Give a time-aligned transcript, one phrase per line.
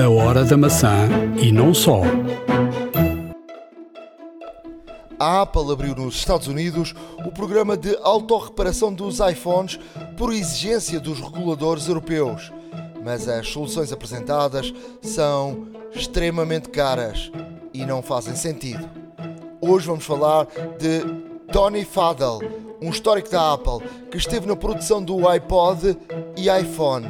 [0.00, 2.00] A Hora da Maçã e não só.
[5.18, 9.78] A Apple abriu nos Estados Unidos o programa de autorreparação dos iPhones
[10.16, 12.50] por exigência dos reguladores europeus.
[13.04, 17.30] Mas as soluções apresentadas são extremamente caras
[17.74, 18.88] e não fazem sentido.
[19.60, 20.46] Hoje vamos falar
[20.78, 21.02] de
[21.52, 22.38] Tony Fadell,
[22.80, 25.94] um histórico da Apple que esteve na produção do iPod
[26.38, 27.06] e iPhone.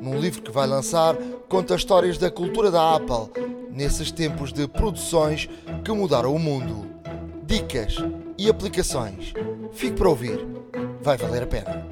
[0.00, 1.16] Num livro que vai lançar,
[1.48, 3.30] conta histórias da cultura da Apple
[3.72, 5.48] nesses tempos de produções
[5.84, 6.86] que mudaram o mundo.
[7.44, 7.96] Dicas
[8.36, 9.32] e aplicações.
[9.72, 10.46] Fique para ouvir,
[11.00, 11.86] vai valer a pena.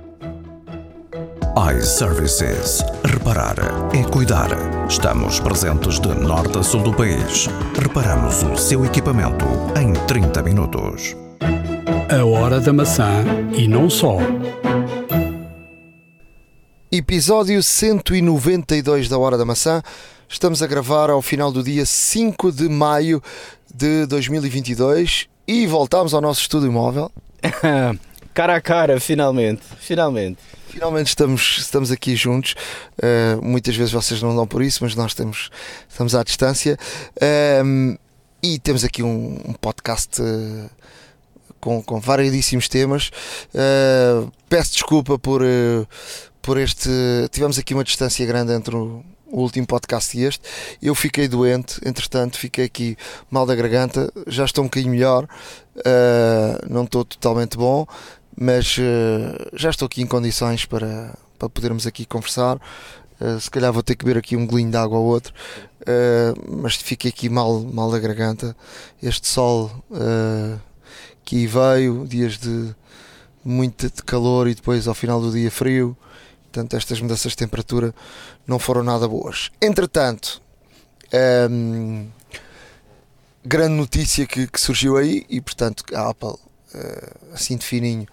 [1.74, 2.84] iServices.
[3.05, 3.56] Reparar
[3.95, 4.50] é cuidar.
[4.88, 7.48] Estamos presentes de norte a sul do país.
[7.80, 9.47] Reparamos o seu equipamento
[9.80, 11.16] em 30 minutos.
[12.11, 13.25] A Hora da Maçã
[13.56, 14.19] e não só.
[16.90, 19.82] Episódio 192 da Hora da Maçã.
[20.28, 23.20] Estamos a gravar ao final do dia 5 de maio
[23.74, 27.11] de 2022 e voltamos ao nosso estúdio móvel.
[28.33, 29.62] cara a cara, finalmente.
[29.80, 30.38] Finalmente.
[30.69, 32.55] Finalmente estamos, estamos aqui juntos.
[32.98, 35.50] Uh, muitas vezes vocês não dão por isso, mas nós temos,
[35.89, 36.78] estamos à distância.
[37.64, 37.96] Um,
[38.41, 40.70] e temos aqui um, um podcast uh,
[41.61, 43.11] com, com variedíssimos temas.
[43.52, 45.42] Uh, peço desculpa por,
[46.47, 46.89] por este.
[47.30, 50.42] Tivemos aqui uma distância grande entre o, último podcast e este.
[50.80, 52.97] Eu fiquei doente, entretanto, fiquei aqui
[53.28, 54.11] mal da garganta.
[54.28, 55.28] Já estou um bocadinho melhor,
[56.70, 57.86] não estou totalmente bom
[58.36, 62.56] mas uh, já estou aqui em condições para, para podermos aqui conversar.
[63.19, 65.33] Uh, se calhar vou ter que beber aqui um golinho de água ou outro,
[65.80, 68.55] uh, mas fiquei aqui mal, mal da garganta.
[69.02, 69.70] Este sol
[71.24, 72.74] que veio, dias de
[73.42, 75.97] muito de calor e depois ao final do dia frio,
[76.56, 77.94] portanto, estas mudanças de temperatura
[78.46, 79.50] não foram nada boas.
[79.60, 80.40] Entretanto,
[81.50, 82.08] um,
[83.44, 86.34] grande notícia que, que surgiu aí e portanto a Apple
[87.32, 88.06] assim de fininho,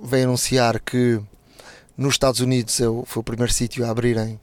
[0.00, 1.20] veio anunciar que
[1.96, 2.76] nos Estados Unidos
[3.06, 4.38] foi o primeiro sítio a abrirem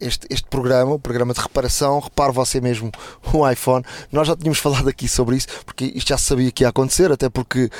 [0.00, 1.98] este, este programa, o programa de reparação.
[2.00, 2.90] Repare você mesmo
[3.32, 3.84] o iPhone.
[4.10, 7.10] Nós já tínhamos falado aqui sobre isso, porque isto já se sabia que ia acontecer,
[7.12, 7.70] até porque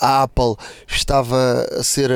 [0.00, 0.56] a Apple
[0.86, 2.10] estava a ser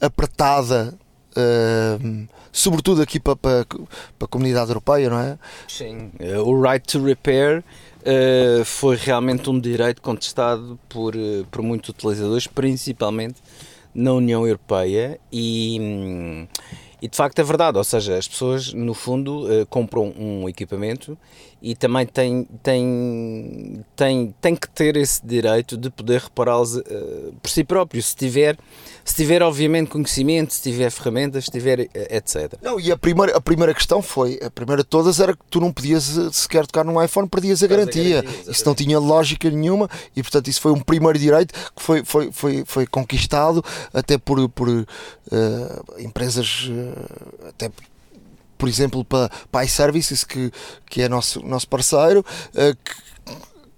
[0.00, 0.94] apertada.
[1.36, 5.38] Uh, sobretudo aqui para, para, para a comunidade europeia, não é?
[5.68, 6.10] Sim,
[6.42, 7.62] o right to repair
[8.06, 13.36] uh, foi realmente um direito contestado por, uh, por muitos utilizadores, principalmente
[13.94, 16.48] na União Europeia e, hum,
[17.00, 21.16] e de facto é verdade, ou seja, as pessoas no fundo uh, compram um equipamento
[21.60, 26.80] e também têm, têm, têm, têm que ter esse direito de poder repará-los
[27.42, 28.56] por si próprios, se tiver
[29.06, 32.54] se tiver obviamente conhecimento, se tiver ferramentas, se tiver eh, etc.
[32.60, 35.60] Não, e a primeira, a primeira questão foi, a primeira de todas era que tu
[35.60, 38.18] não podias eh, sequer tocar num iPhone, perdias a garantia.
[38.18, 41.80] A garantia isso não tinha lógica nenhuma e portanto isso foi um primeiro direito que
[41.80, 43.64] foi, foi, foi, foi conquistado
[43.94, 44.84] até por, por uh,
[46.00, 47.70] empresas, uh, até
[48.56, 50.52] por exemplo para, para iServices que,
[50.88, 52.24] que é nosso, nosso parceiro,
[52.54, 53.06] uh, que,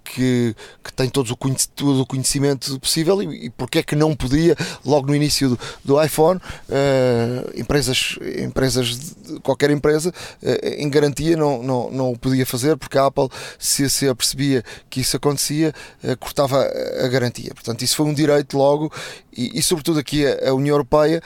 [0.08, 1.36] que, que tem todo o,
[1.74, 5.58] todo o conhecimento possível e, e porque é que não podia, logo no início do,
[5.84, 10.10] do iPhone, uh, empresas, empresas de, qualquer empresa,
[10.42, 13.28] uh, em garantia não, não, não o podia fazer porque a Apple,
[13.58, 17.52] se, se apercebia que isso acontecia, uh, cortava a, a garantia.
[17.54, 18.92] Portanto, isso foi um direito logo
[19.36, 21.22] e, e sobretudo aqui a, a União Europeia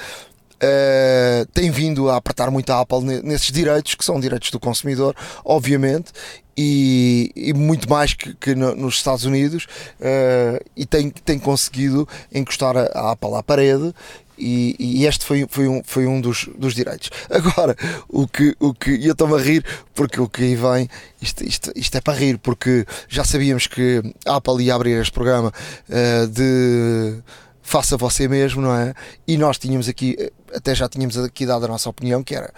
[0.62, 5.12] Uh, tem vindo a apertar muito a Apple nesses direitos, que são direitos do consumidor,
[5.44, 6.12] obviamente,
[6.56, 9.66] e, e muito mais que, que no, nos Estados Unidos,
[10.00, 13.92] uh, e tem, tem conseguido encostar a, a Apple à parede.
[14.38, 17.10] E, e, este foi, foi, um, foi um dos, dos direitos.
[17.30, 17.76] Agora,
[18.08, 20.88] o que, o que eu estou-me a rir, porque o que aí vem,
[21.20, 25.12] isto, isto, isto é para rir, porque já sabíamos que a Apple ia abrir este
[25.12, 25.52] programa
[25.88, 27.22] uh, de
[27.62, 28.92] faça você mesmo, não é?
[29.26, 30.16] E nós tínhamos aqui,
[30.54, 32.52] até já tínhamos aqui dado a nossa opinião, que era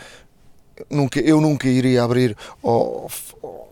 [0.91, 3.11] nunca, eu nunca iria abrir ou,
[3.41, 3.71] ou,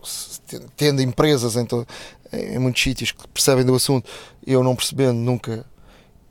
[0.77, 1.85] tendo empresas em, to,
[2.31, 4.09] em muitos sítios que percebem do assunto,
[4.45, 5.65] eu não percebendo, nunca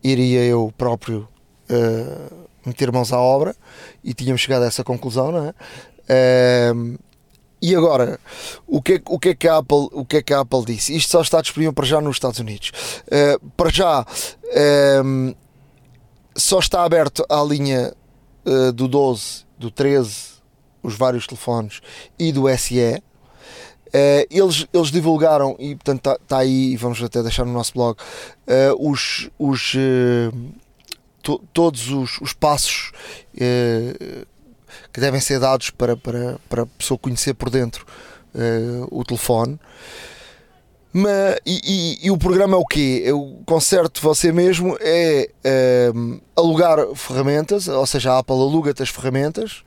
[0.03, 1.29] iria eu próprio
[1.71, 3.55] uh, meter mãos à obra
[4.03, 6.73] e tínhamos chegado a essa conclusão, não é?
[6.73, 6.99] Uh,
[7.63, 8.19] e agora,
[8.67, 10.65] o que, é, o, que é que a Apple, o que é que a Apple
[10.65, 10.97] disse?
[10.97, 12.73] Isto só está disponível para já nos Estados Unidos.
[13.07, 14.05] Uh, para já,
[15.05, 15.33] um,
[16.35, 17.95] só está aberto a linha
[18.45, 20.13] uh, do 12, do 13,
[20.83, 21.81] os vários telefones
[22.19, 22.81] e do SE.
[22.81, 27.97] Uh, eles, eles divulgaram, e portanto está tá aí, vamos até deixar no nosso blog,
[28.77, 29.77] os, os,
[31.23, 32.91] to, todos os, os passos
[34.93, 37.87] que devem ser dados para, para, para a pessoa conhecer por dentro
[38.35, 39.59] uh, o telefone.
[40.93, 41.61] Mas, e,
[42.03, 43.11] e, e, o programa é o quê?
[43.13, 45.31] O concerto você mesmo é
[45.95, 49.65] uh, alugar ferramentas, ou seja, a Apple aluga-te as ferramentas.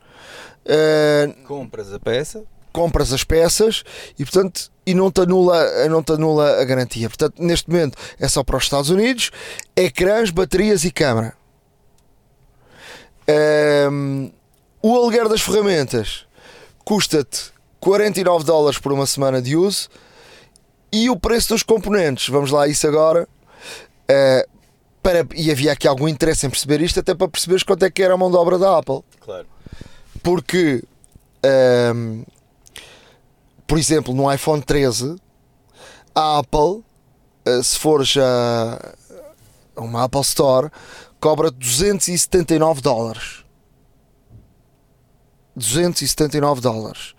[0.66, 2.44] Uh, compras a peça.
[2.72, 3.84] Compras as peças
[4.20, 7.08] e, portanto, e não te, anula, não te anula a garantia.
[7.08, 9.32] Portanto, neste momento é só para os Estados Unidos:
[9.76, 11.34] ecrãs, baterias e câmara.
[13.90, 14.30] Um,
[14.86, 16.28] o aluguer das ferramentas
[16.84, 19.90] custa-te 49 dólares por uma semana de uso
[20.94, 23.28] e o preço dos componentes, vamos lá a isso agora.
[24.04, 24.48] Uh,
[25.02, 28.04] para, e havia aqui algum interesse em perceber isto, até para perceberes quanto é que
[28.04, 29.04] era a mão de obra da Apple.
[29.22, 29.48] Claro.
[30.22, 30.84] Porque,
[31.96, 32.24] um,
[33.66, 35.16] por exemplo, no iPhone 13,
[36.14, 36.60] a Apple,
[37.48, 38.80] uh, se for já
[39.76, 40.70] uma Apple Store,
[41.20, 43.45] cobra 279 dólares.
[45.56, 47.16] 279 dólares.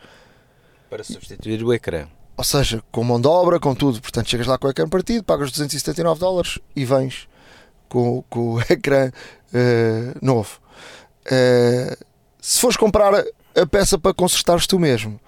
[0.91, 2.07] Para substituir o ecrã.
[2.37, 4.01] Ou seja, com mão de obra, com tudo.
[4.01, 7.29] Portanto, chegas lá com o ecrã partido, pagas 279 dólares e vens
[7.89, 10.61] com, com o ecrã uh, novo.
[11.27, 12.05] Uh,
[12.41, 15.19] se fores comprar a peça para consertares tu mesmo,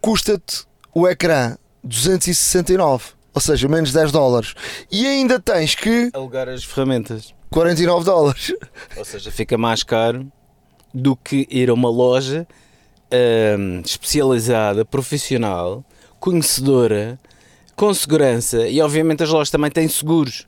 [0.00, 0.64] custa-te
[0.94, 4.54] o ecrã 269 ou seja, menos 10 dólares.
[4.90, 7.34] E ainda tens que alugar as ferramentas.
[7.50, 8.54] 49 dólares.
[8.96, 10.32] Ou seja, fica mais caro
[10.96, 12.46] do que ir a uma loja
[13.58, 15.84] hum, especializada, profissional,
[16.18, 17.18] conhecedora,
[17.74, 20.46] com segurança e obviamente as lojas também têm seguros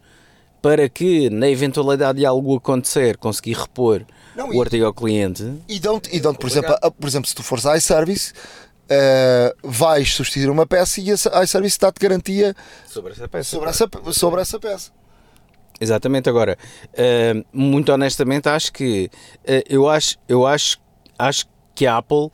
[0.63, 4.05] para que, na eventualidade de algo acontecer, conseguir repor
[4.35, 5.45] Não, o e, artigo ao cliente.
[5.69, 10.13] E dão-te, e dão por, exemplo, por exemplo, se tu fores à iService, uh, vais
[10.13, 12.57] substituir uma peça e a iService dá-te garantia
[12.89, 13.51] sobre essa peça.
[13.51, 14.91] Sobre essa, sobre essa peça.
[15.81, 16.59] Exatamente, agora,
[16.93, 19.11] uh, muito honestamente, acho que
[19.45, 20.79] uh, eu acho, eu acho,
[21.19, 22.31] acho que a Apple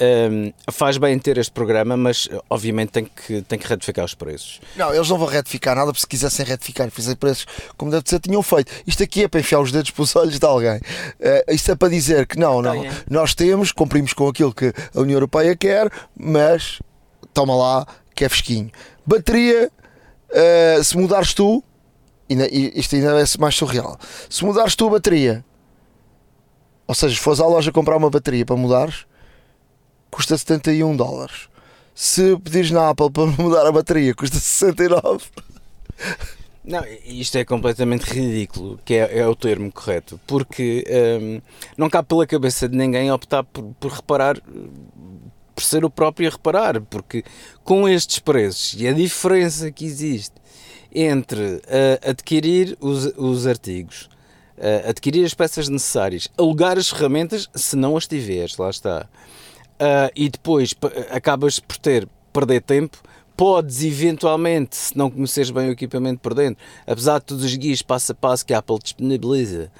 [0.00, 4.60] um, faz bem ter este programa, mas obviamente tem que, tem que retificar os preços.
[4.76, 7.46] Não, eles não vão retificar nada, porque se quisessem retificar e fazer preços
[7.76, 8.72] como deve ser, tinham feito.
[8.86, 10.76] Isto aqui é para enfiar os dedos para os olhos de alguém.
[10.76, 15.00] Uh, isto é para dizer que não, não, nós temos, cumprimos com aquilo que a
[15.00, 16.80] União Europeia quer, mas
[17.34, 18.70] toma lá, que é fresquinho.
[19.06, 19.70] Bateria,
[20.30, 21.62] uh, se mudares tu,
[22.28, 23.98] e isto ainda é mais surreal,
[24.28, 25.44] se mudares tu a bateria,
[26.86, 29.06] ou seja, se fores à loja comprar uma bateria para mudares
[30.10, 31.48] custa 71 dólares.
[31.94, 35.24] Se pedires na Apple para mudar a bateria, custa 69.
[36.64, 40.84] Não, isto é completamente ridículo, que é, é o termo correto, porque
[41.20, 41.40] hum,
[41.76, 44.38] não cabe pela cabeça de ninguém optar por, por reparar,
[45.54, 47.24] por ser o próprio a reparar, porque
[47.64, 50.34] com estes preços e a diferença que existe
[50.94, 54.08] entre uh, adquirir os, os artigos,
[54.56, 59.08] uh, adquirir as peças necessárias, alugar as ferramentas, se não as tiveres, lá está,
[59.80, 60.74] uh, e depois
[61.10, 62.98] acabas por ter perder tempo,
[63.36, 67.82] podes eventualmente, se não conheceres bem o equipamento por dentro, apesar de todos os guias
[67.82, 69.70] passo a passo que a Apple disponibiliza,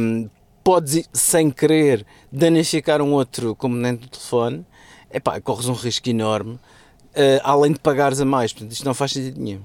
[0.00, 0.28] um,
[0.64, 4.66] podes sem querer danificar um outro componente do telefone,
[5.12, 9.12] epá, corres um risco enorme, uh, além de pagares a mais, portanto isto não faz
[9.12, 9.60] sentido nenhum.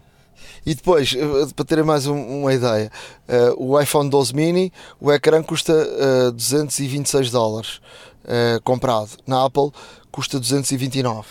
[0.65, 2.91] E depois, eh, para terem mais um, uma ideia,
[3.27, 7.81] uh, o iPhone 12 mini, o ecrã custa uh, 226 dólares
[8.25, 9.11] uh, comprado.
[9.25, 9.71] Na Apple
[10.11, 11.27] custa 229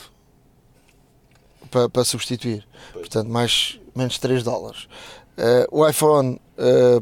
[1.71, 2.67] para, para substituir.
[2.93, 4.89] Portanto, mais, menos 3 dólares.
[5.71, 6.39] O iPhone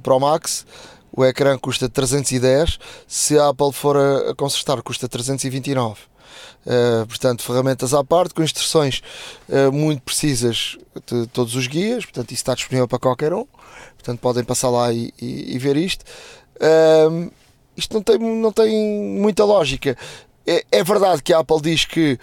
[0.00, 0.64] Pro Max,
[1.10, 2.78] o ecrã custa 310.
[3.06, 5.98] Se a Apple for a consertar, custa 329.
[6.68, 9.00] Uh, portanto, ferramentas à parte, com instruções
[9.48, 13.46] uh, muito precisas de todos os guias, portanto, isso está disponível para qualquer um,
[13.94, 16.04] portanto, podem passar lá e, e, e ver isto.
[16.56, 17.30] Uh,
[17.74, 19.96] isto não tem, não tem muita lógica.
[20.46, 22.18] É, é verdade que a Apple diz que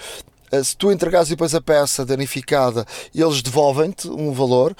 [0.51, 4.75] eh, se tu entregares depois a peça danificada, eles devolvem-te um valor,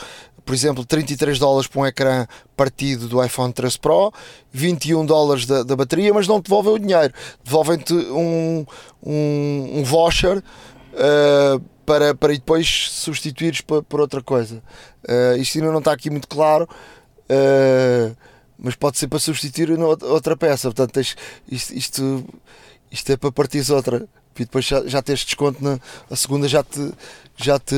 [0.45, 4.13] por exemplo, 33 dólares para um ecrã partido do iPhone 13 Pro,
[4.51, 8.65] 21 dólares da, da bateria, mas não te devolvem o dinheiro, devolvem-te um,
[9.03, 14.61] um, um voucher uh, para, para depois substituires por, por outra coisa.
[15.03, 16.69] Uh, isto ainda não está aqui muito claro.
[17.29, 18.15] Uh,
[18.57, 20.71] mas pode ser para substituir outra peça.
[20.71, 22.25] Portanto, isto, isto,
[22.91, 24.07] isto é para partir outra.
[24.37, 26.91] E depois já, já tens desconto na a segunda, já te,
[27.37, 27.75] já te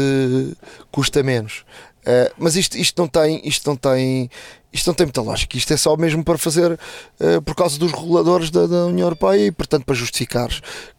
[0.92, 1.64] custa menos.
[2.08, 4.32] Uh, mas isto, isto não tem, isto não tem,
[4.72, 5.58] isto não tem muita lógica.
[5.58, 9.48] Isto é só mesmo para fazer uh, por causa dos reguladores da, da, União Europeia
[9.48, 10.50] e, portanto, para justificar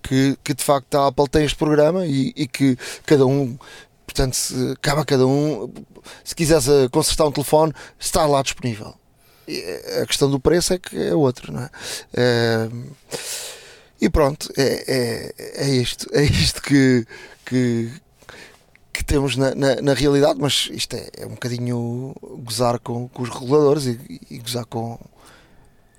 [0.02, 3.56] que, que de facto a Apple tem este programa e, e que cada um,
[4.04, 5.72] portanto, se, cabe a cada um,
[6.22, 8.94] se quiseres eh, consertar um telefone, está lá disponível
[10.02, 11.70] a questão do preço é que é outra, não é
[13.98, 17.06] E pronto, é, é, é isto, é isto que,
[17.46, 17.90] que,
[18.98, 22.12] que temos na, na, na, realidade, mas isto é, é um bocadinho
[22.42, 24.98] gozar com, com os reguladores e, e gozar com,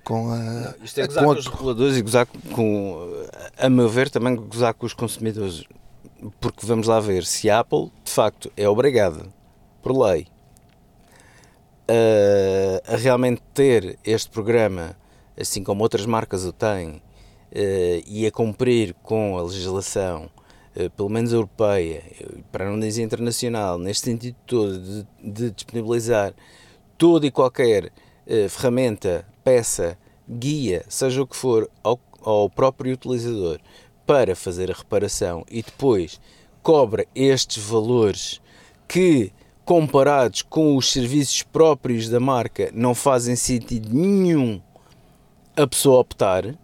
[0.04, 0.36] com a.
[0.36, 3.26] Não, isto é gozar com, com, os reguladores e gozar com,
[3.56, 5.64] a meu ver, também gozar com os consumidores.
[6.38, 9.26] Porque vamos lá ver, se a Apple de facto é obrigada,
[9.82, 10.26] por lei,
[11.88, 14.94] a, a realmente ter este programa,
[15.40, 17.00] assim como outras marcas o têm, uh,
[18.06, 20.28] e a cumprir com a legislação,
[20.96, 22.02] pelo menos europeia,
[22.52, 26.32] para não dizer internacional, neste sentido todo, de, de disponibilizar
[27.00, 29.96] toda e qualquer uh, ferramenta, peça,
[30.28, 33.58] guia, seja o que for, ao, ao próprio utilizador
[34.06, 36.20] para fazer a reparação e depois
[36.62, 38.38] cobra estes valores
[38.86, 39.32] que
[39.64, 44.60] comparados com os serviços próprios da marca não fazem sentido nenhum
[45.56, 46.44] a pessoa optar.
[46.44, 46.56] Uh,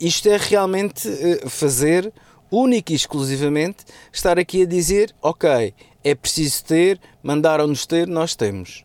[0.00, 2.12] isto é realmente uh, fazer
[2.50, 8.84] única e exclusivamente estar aqui a dizer: ok, é preciso ter, mandaram-nos ter, nós temos.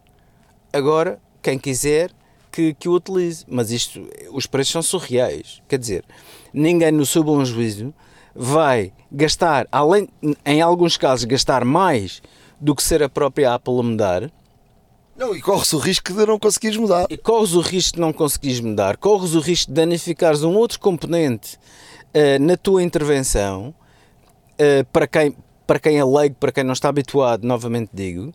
[0.71, 2.11] Agora, quem quiser
[2.55, 3.43] que, que o utilize.
[3.47, 5.61] Mas isto, os preços são surreais.
[5.67, 6.05] Quer dizer,
[6.53, 7.93] ninguém, no seu bom juízo,
[8.33, 10.07] vai gastar, além,
[10.45, 12.21] em alguns casos, gastar mais
[12.59, 14.31] do que ser a própria Apple a mudar
[15.17, 17.05] não, e corres o risco de não conseguires mudar.
[17.09, 20.77] E corres o risco de não conseguires mudar, corres o risco de danificares um outro
[20.77, 21.57] componente
[22.15, 23.75] uh, na tua intervenção,
[24.53, 25.35] uh, para, quem,
[25.67, 28.33] para quem é leigo, para quem não está habituado, novamente digo,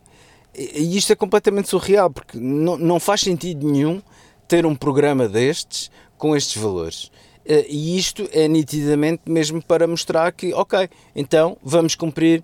[0.55, 4.01] e, isto é completamente surreal, porque não, não faz sentido nenhum
[4.47, 7.05] ter um programa destes com estes valores.
[7.45, 12.43] Uh, e isto é nitidamente mesmo para mostrar que, ok, então vamos cumprir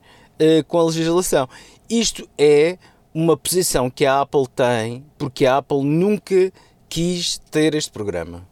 [0.67, 1.49] com a legislação.
[1.89, 2.77] Isto é
[3.11, 6.53] uma posição que a Apple tem, porque a Apple nunca
[6.87, 8.47] quis ter este programa.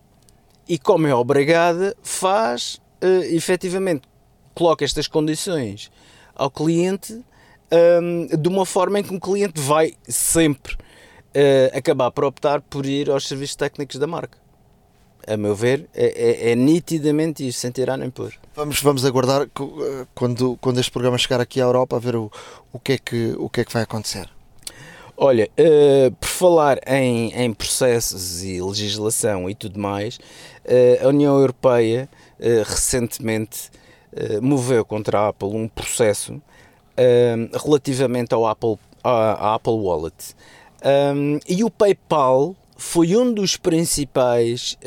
[0.68, 4.08] E como é obrigada, faz uh, efetivamente,
[4.54, 5.92] coloca estas condições
[6.34, 7.24] ao cliente
[8.02, 12.86] um, de uma forma em que o cliente vai sempre uh, acabar por optar por
[12.86, 14.38] ir aos serviços técnicos da marca.
[15.28, 18.34] A meu ver, é, é, é nitidamente isso, sem tirar nem pôr.
[18.56, 22.32] Vamos, vamos aguardar eh, quando, quando este programa chegar aqui à Europa a ver o,
[22.72, 24.30] o, que, é que, o que é que vai acontecer.
[25.18, 31.40] Olha, uh, por falar em, em, processos e legislação e tudo mais, uh, a União
[31.40, 33.72] Europeia uh, recentemente
[34.42, 36.42] moveu contra a Apple um processo
[37.62, 40.34] relativamente ao Apple, à, à Apple Wallet.
[41.14, 44.78] Um, e o PayPal foi um dos principais,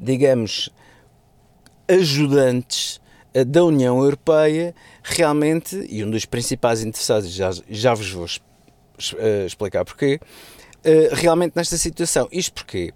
[0.00, 0.70] digamos,
[1.86, 3.02] ajudantes
[3.46, 8.26] da União Europeia realmente, e um dos principais interessados, já, já vos vou
[9.12, 10.20] uh, explicar porquê,
[10.84, 12.28] uh, realmente nesta situação.
[12.30, 12.92] Isto porque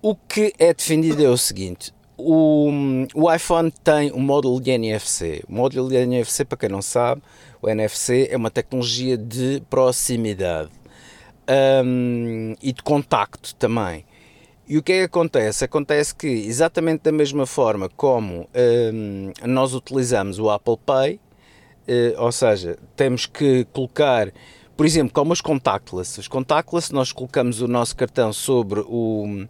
[0.00, 2.70] o que é defendido é o seguinte: o,
[3.14, 5.42] o iPhone tem um módulo de NFC.
[5.48, 7.22] O módulo de NFC, para quem não sabe,
[7.60, 10.70] o NFC é uma tecnologia de proximidade
[11.84, 14.04] um, e de contacto também.
[14.68, 15.64] E o que é que acontece?
[15.64, 18.48] Acontece que, exatamente da mesma forma como
[18.92, 21.20] um, nós utilizamos o Apple Pay,
[21.88, 24.32] uh, ou seja, temos que colocar
[24.82, 26.18] por exemplo, como os contactless.
[26.18, 29.46] Os contactless, nós colocamos o nosso cartão sobre o,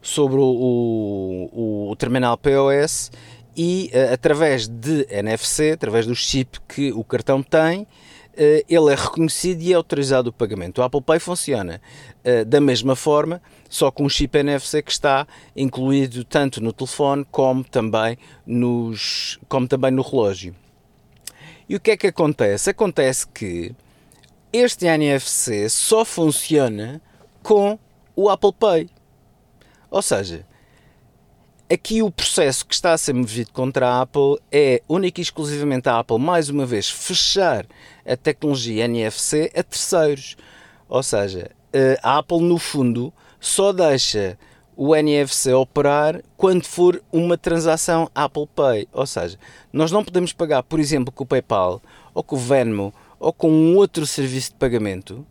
[0.00, 3.10] sobre o, o, o terminal POS
[3.56, 7.86] e uh, através de NFC, através do chip que o cartão tem, uh,
[8.36, 10.78] ele é reconhecido e é autorizado o pagamento.
[10.80, 11.82] O Apple Pay funciona
[12.24, 15.26] uh, da mesma forma, só com um chip NFC que está
[15.56, 18.16] incluído tanto no telefone como também,
[18.46, 20.54] nos, como também no relógio.
[21.68, 22.70] E o que é que acontece?
[22.70, 23.74] Acontece que
[24.52, 27.00] este NFC só funciona
[27.42, 27.78] com
[28.14, 28.88] o Apple Pay.
[29.90, 30.46] Ou seja,
[31.70, 35.88] aqui o processo que está a ser movido contra a Apple é única e exclusivamente
[35.88, 37.66] a Apple, mais uma vez, fechar
[38.04, 40.36] a tecnologia NFC a terceiros.
[40.88, 44.38] Ou seja, eh, a Apple, no fundo, só deixa
[44.76, 48.88] o NFC operar quando for uma transação Apple Pay.
[48.92, 49.38] Ou seja,
[49.72, 51.80] nós não podemos pagar, por exemplo, com o PayPal
[52.14, 52.92] ou com o Venmo
[53.26, 55.26] ou com um outro serviço de pagamento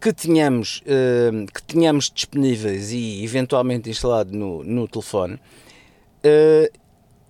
[0.00, 6.78] que tenhamos, uh, que tenhamos disponíveis e eventualmente instalado no, no telefone, uh,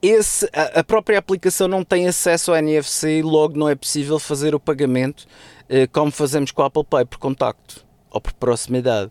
[0.00, 4.61] esse, a, própria aplicação não tem acesso ao NFC logo não é possível fazer o
[4.61, 5.27] pagamento
[5.65, 9.11] uh, como fazemos com a Apple Pay, por contacto ou por proximidade.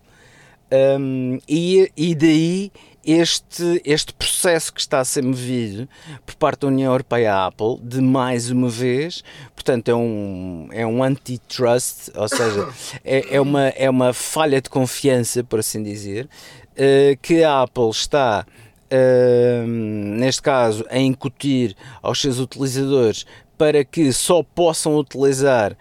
[0.99, 2.71] Um, e, e daí
[3.07, 5.87] este, este processo que está a ser movido
[6.25, 9.23] por parte da União Europeia à Apple, de mais uma vez,
[9.55, 12.67] portanto, é um, é um antitrust, ou seja,
[13.05, 16.25] é, é, uma, é uma falha de confiança, por assim dizer,
[16.73, 18.45] uh, que a Apple está
[18.91, 23.25] uh, neste caso, a incutir aos seus utilizadores
[23.57, 25.77] para que só possam utilizar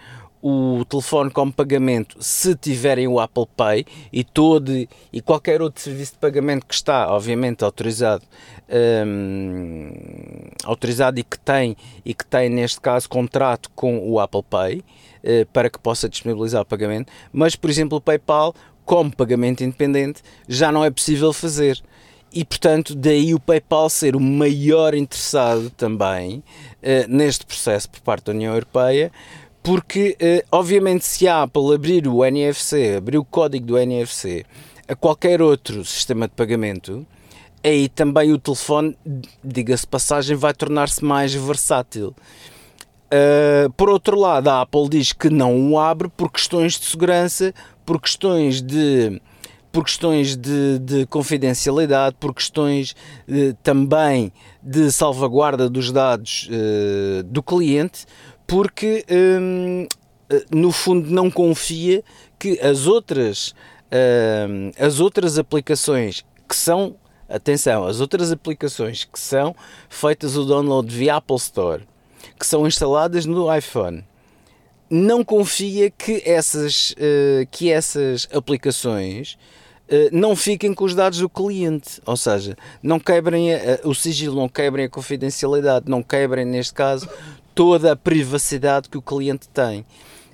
[0.48, 6.12] o telefone como pagamento se tiverem o Apple Pay e todo e qualquer outro serviço
[6.12, 8.22] de pagamento que está obviamente autorizado
[9.04, 9.90] um,
[10.62, 15.46] autorizado e que tem e que tem neste caso contrato com o Apple Pay uh,
[15.52, 17.12] para que possa disponibilizar o pagamento.
[17.32, 21.82] Mas por exemplo o PayPal como pagamento independente já não é possível fazer.
[22.32, 28.26] E portanto daí o PayPal ser o maior interessado também uh, neste processo por parte
[28.26, 29.10] da União Europeia
[29.66, 34.46] porque uh, obviamente se a Apple abrir o NFC, abrir o código do NFC
[34.86, 37.04] a qualquer outro sistema de pagamento,
[37.64, 38.96] aí também o telefone,
[39.42, 42.14] diga-se passagem, vai tornar-se mais versátil.
[43.06, 47.52] Uh, por outro lado, a Apple diz que não o abre por questões de segurança,
[47.84, 49.20] por questões de
[49.72, 52.96] por questões de, de confidencialidade, por questões
[53.28, 54.32] de, também
[54.62, 58.06] de salvaguarda dos dados uh, do cliente,
[58.46, 59.86] porque um,
[60.30, 62.02] eh, no fundo não confia
[62.38, 63.54] que as outras
[63.90, 66.96] uh, as outras aplicações que são
[67.28, 69.54] atenção as outras aplicações que são
[69.88, 71.82] feitas o download via Apple Store
[72.38, 74.04] que são instaladas no iPhone
[74.90, 79.38] não confia que essas uh, que essas aplicações
[79.88, 83.50] Uh, não fiquem com os dados do cliente, ou seja, não quebrem
[83.84, 87.08] o sigilo, não quebrem a confidencialidade, não quebrem, neste caso,
[87.56, 89.84] toda a privacidade que o cliente tem.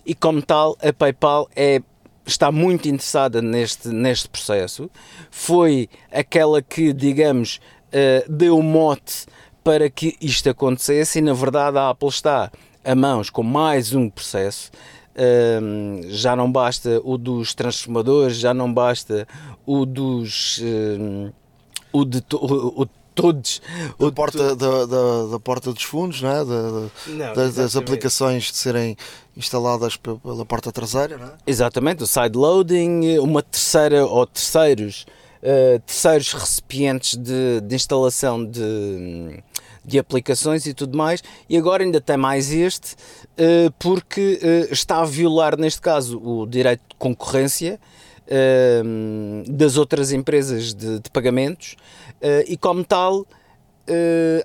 [0.04, 1.80] E como tal, a PayPal é,
[2.26, 4.90] está muito interessada neste, neste processo.
[5.30, 9.24] Foi aquela que, digamos, uh, deu mote
[9.62, 12.50] para que isto acontecesse e, na verdade, a Apple está
[12.84, 14.72] a mãos com mais um processo.
[15.14, 19.28] Uh, já não basta o dos transformadores, já não basta
[19.64, 20.58] o dos.
[20.58, 21.32] Uh,
[21.92, 23.60] o de, o, o todos.
[23.98, 26.44] Da, porta, da, da, da, porta dos fundos, né?
[26.44, 28.96] Da, não, das, das, aplicações de serem
[29.36, 31.16] instaladas pela porta traseira.
[31.16, 31.30] Não é?
[31.46, 35.06] Exatamente, o side loading, uma terceira ou terceiros,
[35.42, 39.42] uh, terceiros recipientes de, de instalação de,
[39.84, 41.22] de aplicações e tudo mais.
[41.48, 46.46] E agora ainda tem mais este, uh, porque uh, está a violar, neste caso, o
[46.46, 47.78] direito de concorrência.
[49.46, 51.76] Das outras empresas de, de pagamentos
[52.22, 53.26] Uh, e como tal,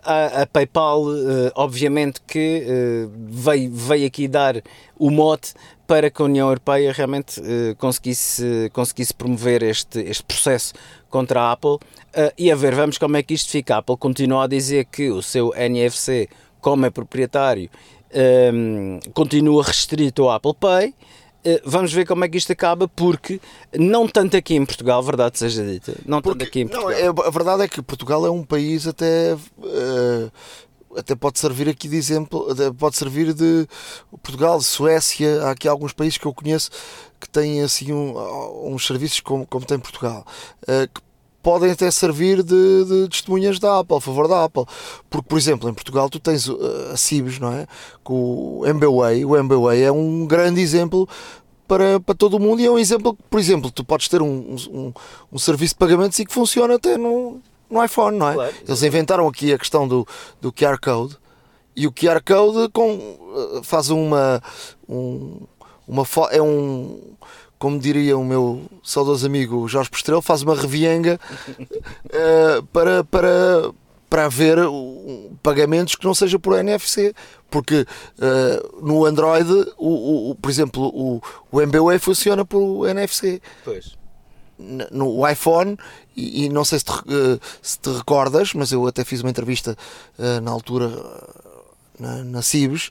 [0.04, 2.66] a, a, PayPal, uh, obviamente que
[3.28, 4.56] veio, veio aqui dar
[4.98, 5.54] o mote
[5.86, 7.40] para que a União Europeia realmente
[7.78, 10.74] conseguisse, conseguisse promover este, este processo
[11.08, 11.78] contra a Apple.
[12.38, 13.76] e a ver, vamos como é que isto fica.
[13.76, 16.28] A Apple continua a dizer que o seu NFC,
[16.60, 17.70] como é proprietário,
[19.14, 20.94] continua restrito ao Apple Pay.
[21.48, 23.40] Eh, vamos ver como é que isto acaba, porque
[23.74, 26.92] não tanto aqui em Portugal, verdade seja dita, não porque, tanto aqui em Portugal.
[26.92, 29.34] Não, é, a verdade é que Portugal é um país até.
[29.58, 30.30] Uh,
[30.98, 33.68] até pode servir aqui de exemplo, pode servir de
[34.22, 36.72] Portugal, Suécia, há aqui alguns países que eu conheço
[37.20, 40.26] que têm assim um, uns serviços como, como tem Portugal,
[40.64, 41.07] uh, que
[41.48, 44.66] podem até servir de, de, testemunhas da Apple, a favor da Apple.
[45.10, 46.60] Porque, por exemplo, em Portugal tu tens uh,
[46.92, 47.66] a Cibes, não é?
[48.04, 49.24] Com o MBWay.
[49.24, 51.08] O MBWay é um grande exemplo
[51.66, 54.22] para, para todo o mundo e é um exemplo que, por exemplo, tu podes ter
[54.22, 54.94] um, um,
[55.32, 58.34] um serviço de pagamentos e que funciona até no, no iPhone, não é?
[58.34, 60.06] Claro, Eles inventaram aqui a questão do,
[60.42, 61.16] do QR Code
[61.74, 64.44] e o QR Code com, uh, faz uma,
[64.90, 65.48] um,
[65.88, 67.00] uma é um
[67.60, 71.20] como diria o meu saudoso amigo Jorge Postrel, faz uma revienga
[71.60, 73.72] uh, para, para,
[74.10, 77.14] para haver uh, pagamentos que não seja por NFC.
[77.50, 77.82] Porque
[78.20, 83.42] uh, no Android, o, o, por exemplo, o, o MBWay funciona por NFC.
[83.64, 83.98] Pois.
[84.92, 85.78] No iPhone,
[86.16, 86.92] e, e não sei se te,
[87.62, 89.78] se te, recordas, mas eu até fiz uma entrevista
[90.42, 90.92] na altura
[92.00, 92.90] na, na Cibes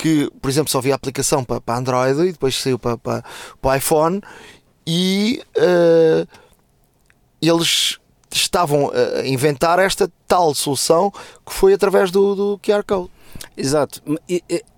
[0.00, 3.24] que, por exemplo, só havia aplicação para, para Android e depois saiu para, para,
[3.60, 4.22] para iPhone
[4.86, 6.26] e uh,
[7.40, 7.98] eles
[8.32, 13.10] estavam a inventar esta tal solução que foi através do, do QR Code.
[13.54, 14.00] Exato.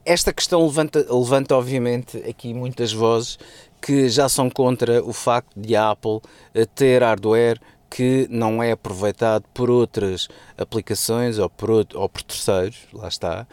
[0.05, 3.39] Esta questão levanta, levanta, obviamente, aqui muitas vozes
[3.81, 6.21] que já são contra o facto de a Apple
[6.55, 12.23] eh, ter hardware que não é aproveitado por outras aplicações ou por, outro, ou por
[12.23, 13.47] terceiros, lá está,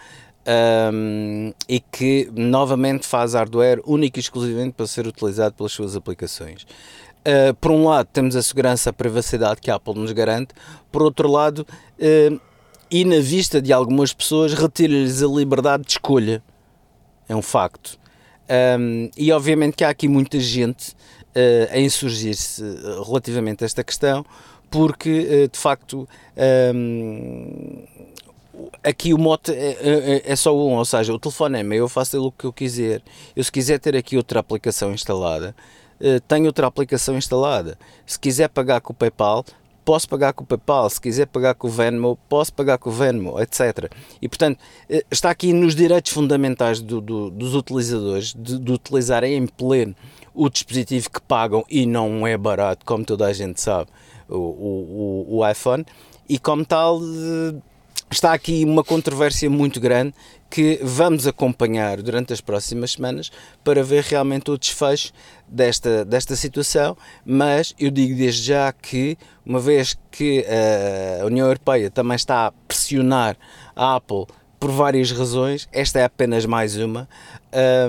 [0.50, 6.64] um, e que novamente faz hardware único e exclusivamente para ser utilizado pelas suas aplicações.
[7.20, 10.54] Uh, por um lado, temos a segurança, a privacidade que a Apple nos garante,
[10.92, 11.60] por outro lado,
[12.00, 12.42] uh,
[12.90, 16.42] e na vista de algumas pessoas, retira-lhes a liberdade de escolha.
[17.28, 18.00] É um facto.
[18.80, 20.94] Um, e obviamente que há aqui muita gente
[21.36, 22.64] uh, a insurgir-se
[23.06, 24.26] relativamente a esta questão,
[24.72, 26.08] porque de facto
[26.74, 27.84] um,
[28.84, 32.26] aqui o mote é, é, é, só um, ou seja, o telefone é eu faço
[32.26, 33.02] o que eu quiser.
[33.36, 35.56] Eu se quiser ter aqui outra aplicação instalada,
[36.28, 37.78] tenho outra aplicação instalada.
[38.06, 39.44] Se quiser pagar com o PayPal,
[39.90, 42.94] posso pagar com o PayPal, se quiser pagar com o Venmo, posso pagar com o
[42.94, 43.92] Venmo, etc.
[44.22, 49.36] E portanto, eh, está aqui nos direitos fundamentais do, do, dos utilizadores de, de, utilizarem
[49.36, 49.96] em pleno
[50.32, 53.90] o dispositivo que pagam e não é barato, como toda a gente sabe,
[54.30, 55.84] o, o, o iPhone,
[56.30, 57.56] e como tal eh,
[58.12, 60.14] está aqui uma controvérsia muito grande
[60.50, 63.32] que vamos acompanhar durante as próximas semanas
[63.64, 65.14] para ver realmente o desfecho
[65.48, 70.44] desta, desta situação, mas eu digo desde já que, uma vez que
[71.22, 73.38] a União Europeia também está a pressionar
[73.76, 74.26] a Apple
[74.60, 77.08] por várias razões, esta é apenas mais uma,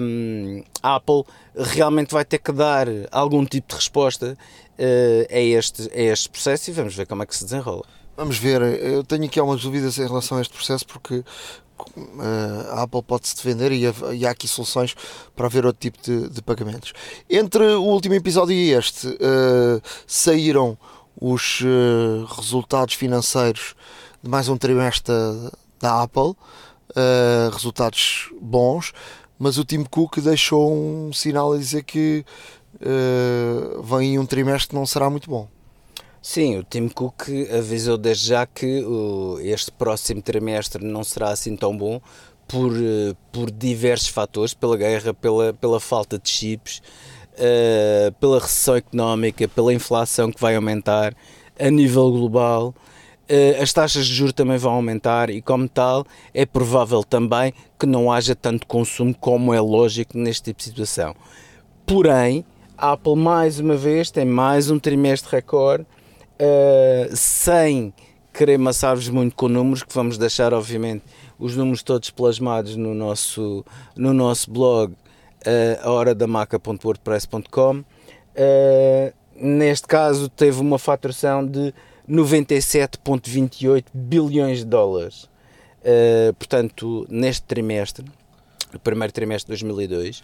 [0.00, 1.24] um, a Apple
[1.56, 4.37] realmente vai ter que dar algum tipo de resposta
[4.78, 7.99] uh, a, este, a este processo e vamos ver como é que se desenrola.
[8.20, 11.24] Vamos ver, eu tenho aqui algumas dúvidas em relação a este processo porque uh,
[12.72, 14.94] a Apple pode se defender e, há aqui soluções
[15.35, 16.92] para haver outro tipo de, de pagamentos.
[17.30, 20.76] Entre o último episódio e este, uh, saíram
[21.18, 23.74] os uh, resultados financeiros
[24.22, 25.14] de mais um trimestre
[25.80, 26.35] da, Apple,
[27.50, 28.92] resultados bons,
[29.38, 32.22] mas o Tim Cook deixou um sinal a dizer que
[33.83, 35.48] vem um trimestre que não será muito bom.
[36.22, 38.85] Sim, o Tim Cook avisou desde já que
[39.42, 41.98] este próximo trimestre não será assim tão bom
[42.46, 46.83] por, uh, por diversos fatores, pela guerra, pela, pela falta de chips,
[47.35, 51.14] uh, pela recessão económica, pela inflação que vai aumentar
[51.59, 52.74] a nível global.
[53.62, 56.04] As taxas de juros também vão aumentar e, como tal,
[56.35, 61.14] é provável também que não haja tanto consumo como é lógico neste tipo de situação.
[61.87, 62.44] Porém,
[62.76, 65.87] a Apple, mais uma vez, tem mais um trimestre recorde
[66.40, 67.92] uh, sem
[68.33, 71.05] querer massar-vos muito com números, que vamos deixar, obviamente,
[71.38, 73.64] os números todos plasmados no nosso,
[73.96, 74.96] no nosso blog, uh,
[75.83, 77.79] a horadamaca.wordpress.com.
[77.81, 81.74] Uh, neste caso, teve uma faturação de
[82.09, 85.24] 97,28 bilhões de dólares.
[85.83, 88.05] Uh, portanto, neste trimestre,
[88.72, 90.22] no primeiro trimestre de 2002,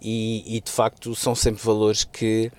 [0.00, 2.52] e, e de facto são sempre valores que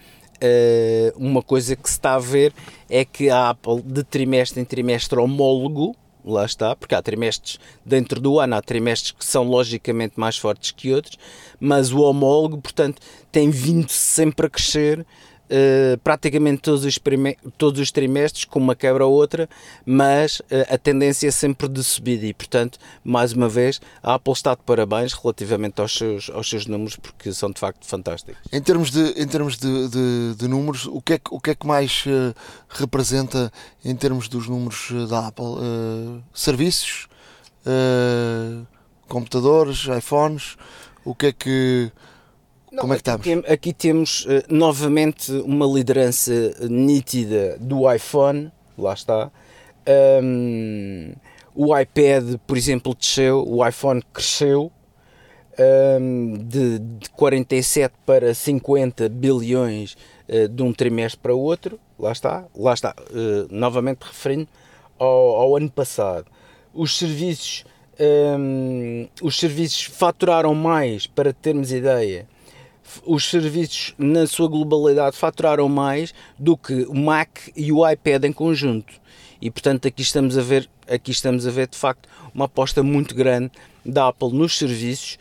[0.43, 2.54] uh, uma coisa que se está a ver
[2.89, 8.19] é que a Apple, de trimestre em trimestre homólogo, lá está, porque há trimestres dentro
[8.19, 11.17] do ano, há trimestres que são logicamente mais fortes que outros,
[11.60, 15.06] mas o homólogo, portanto, tem vindo sempre a crescer
[15.49, 16.99] Uh, praticamente todos os,
[17.57, 19.49] todos os trimestres, com uma quebra ou outra,
[19.83, 24.33] mas uh, a tendência é sempre de subida e, portanto, mais uma vez, a Apple
[24.33, 28.39] está de parabéns relativamente aos seus, aos seus números, porque são de facto fantásticos.
[28.53, 31.55] Em termos de, em termos de, de, de números, o que, é, o que é
[31.55, 32.35] que mais uh,
[32.69, 33.51] representa
[33.83, 35.49] em termos dos números da Apple?
[36.33, 37.07] serviços,
[39.07, 40.57] computadores, iPhones,
[41.03, 41.91] o que é que
[42.71, 43.27] não, Como é que estamos?
[43.27, 46.32] Aqui, aqui temos uh, novamente uma liderança
[46.69, 49.32] nítida do iPhone, lá está.
[50.23, 51.13] Um,
[51.55, 54.71] o iPad, por exemplo, desceu, o iPhone cresceu
[55.99, 61.79] um, de, de 47 para 50 bilhões uh, de um trimestre para o outro.
[61.97, 64.47] Lá está, lá está, uh, novamente referindo
[64.97, 66.27] ao, ao, ano passado.
[66.73, 67.65] Os serviços,
[67.99, 72.27] um, os serviços faturaram mais, para termos ideia,
[73.06, 78.34] os serviços na sua globalidade faturaram mais do que o Mac e o iPad em
[78.34, 78.93] conjunto.
[79.41, 83.15] E portanto aqui estamos a ver, aqui estamos a ver de facto uma aposta muito
[83.15, 83.52] grande
[83.86, 85.17] da Apple nos serviços,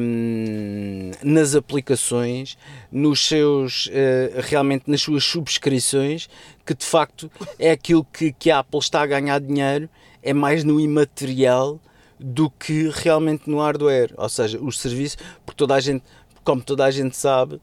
[0.00, 2.56] um, nas aplicações,
[2.92, 6.28] nos seus uh, realmente nas suas subscrições,
[6.64, 9.88] que de facto é aquilo que, que a Apple está a ganhar dinheiro,
[10.22, 11.80] é mais no imaterial
[12.20, 16.02] do que realmente no hardware, ou seja, os serviços, porque toda a gente
[16.48, 17.60] como toda a gente sabe, uh,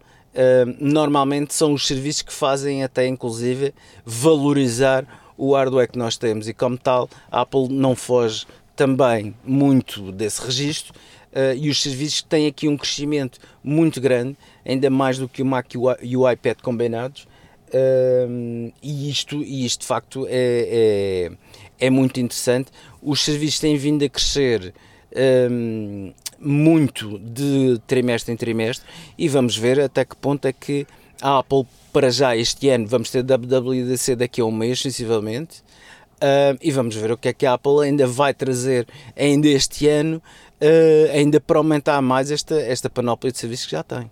[0.80, 3.74] normalmente são os serviços que fazem até inclusive
[4.06, 8.46] valorizar o hardware que nós temos e como tal a Apple não foge
[8.76, 10.94] também muito desse registro
[11.32, 15.46] uh, e os serviços têm aqui um crescimento muito grande, ainda mais do que o
[15.48, 17.24] Mac e o, iPad combinados
[17.70, 21.32] uh, e, isto, e isto de facto é,
[21.80, 22.70] é, é, muito interessante.
[23.02, 24.76] Os serviços têm vindo a crescer
[26.46, 28.86] muito de trimestre em trimestre
[29.18, 30.86] e vamos ver até que ponto é que
[31.22, 35.60] a Apple, para já este ano, vamos ter WWDC daqui a um mês, sensivelmente,
[36.16, 39.88] uh, e vamos ver o que é que a Apple ainda vai trazer ainda este
[39.88, 40.22] ano,
[40.62, 44.10] uh, ainda para aumentar mais esta, esta panóplia de serviços que já tem.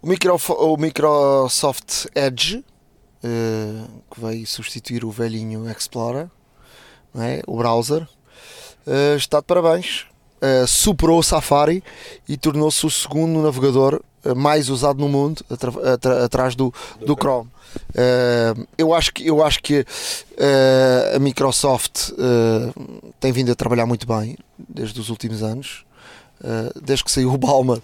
[0.00, 6.28] O, micro, o Microsoft Edge uh, que veio substituir o velhinho Explorer,
[7.16, 7.42] é?
[7.46, 8.06] o browser,
[9.16, 10.06] está de parabéns.
[10.40, 11.82] Uh, superou o Safari
[12.28, 14.00] e tornou-se o segundo navegador
[14.36, 15.44] mais usado no mundo
[16.24, 17.50] atrás do, do, do Chrome.
[17.90, 23.86] Uh, eu acho que, eu acho que uh, a Microsoft uh, tem vindo a trabalhar
[23.86, 25.84] muito bem desde os últimos anos.
[26.82, 27.80] desde que saiu o Balmer,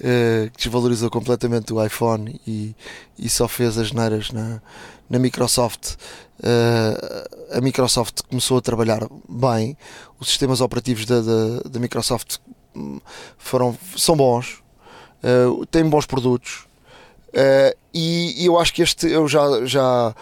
[0.00, 2.74] que desvalorizou completamente o iPhone e,
[3.18, 4.62] e só fez as neiras na,
[5.08, 5.96] na Microsoft.
[7.52, 9.76] a Microsoft começou a trabalhar bem.
[10.18, 12.38] Os sistemas operativos da, da, da Microsoft
[12.74, 12.98] hum,
[13.36, 14.62] foram, são bons,
[15.70, 16.70] têm bons produtos.
[17.30, 20.14] Uh, e, e, eu acho que este eu já, já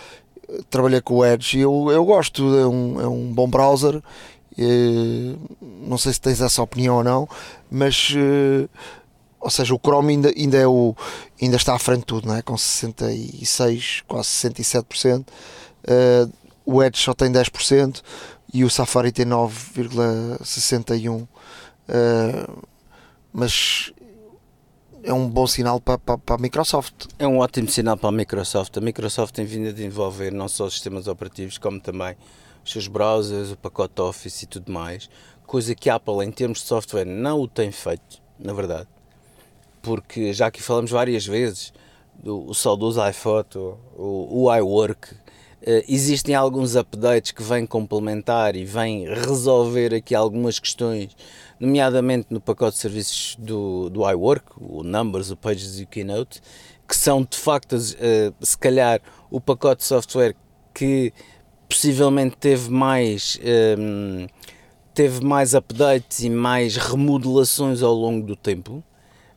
[0.69, 4.03] trabalhei com o Edge e eu, eu gosto, é um, é um bom browser.
[4.59, 5.39] Uh,
[5.87, 7.29] não sei se tens essa opinião ou não,
[7.71, 8.69] mas uh,
[9.41, 10.95] ou seja, o Chrome ainda, ainda, é o,
[11.41, 12.43] ainda está à frente de tudo, não é?
[12.43, 15.21] com 66, quase 67%.
[15.21, 16.33] Uh,
[16.65, 18.03] o Edge só tem 10%
[18.53, 21.23] e o Safari tem 9,61%.
[21.23, 21.29] Uh,
[23.33, 23.93] mas
[25.03, 27.07] é um bom sinal para, para, para, a Microsoft.
[27.19, 28.77] É um ótimo sinal para a Microsoft.
[28.77, 32.17] A Microsoft tem vindo a desenvolver não só os sistemas operativos, como também
[32.65, 35.09] os seus browsers, o pacote Office e tudo mais,
[35.47, 38.89] coisa que a Apple, em termos de software, não o tem feito, na verdade.
[39.83, 41.73] Porque já aqui falamos várias vezes
[42.15, 45.15] do o saudoso iPhoto, o, o iWork,
[45.61, 51.17] Uh, existem alguns updates que vêm complementar e vêm resolver aqui algumas questões
[51.59, 56.41] nomeadamente no pacote de serviços do, do iWork, o Numbers, o Pages e o Keynote,
[56.87, 60.37] que são de facto, uh, se calhar, o pacote de software
[60.73, 61.13] que
[61.69, 64.27] possivelmente teve mais, um, ehm,
[64.95, 68.83] teve mais updates e mais remodelações ao longo do tempo.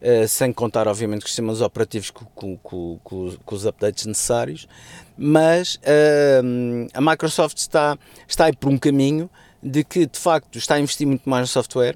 [0.01, 4.67] Uh, sem contar, obviamente, com os sistemas operativos com, com, com, com os updates necessários,
[5.15, 7.95] mas uh, a Microsoft está,
[8.27, 9.29] está aí por um caminho
[9.61, 11.95] de que, de facto, está a investir muito mais no software,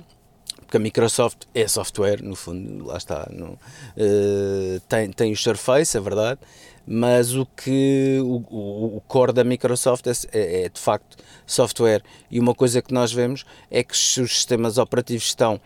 [0.60, 5.98] porque a Microsoft é software, no fundo, lá está, no, uh, tem, tem o Surface,
[5.98, 6.40] é verdade,
[6.86, 12.04] mas o que o, o, core da Microsoft é, é, é, de facto software.
[12.30, 14.00] E uma coisa que nós vemos é que os
[14.32, 15.60] sistemas operativos estão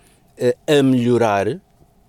[0.65, 1.59] a melhorar,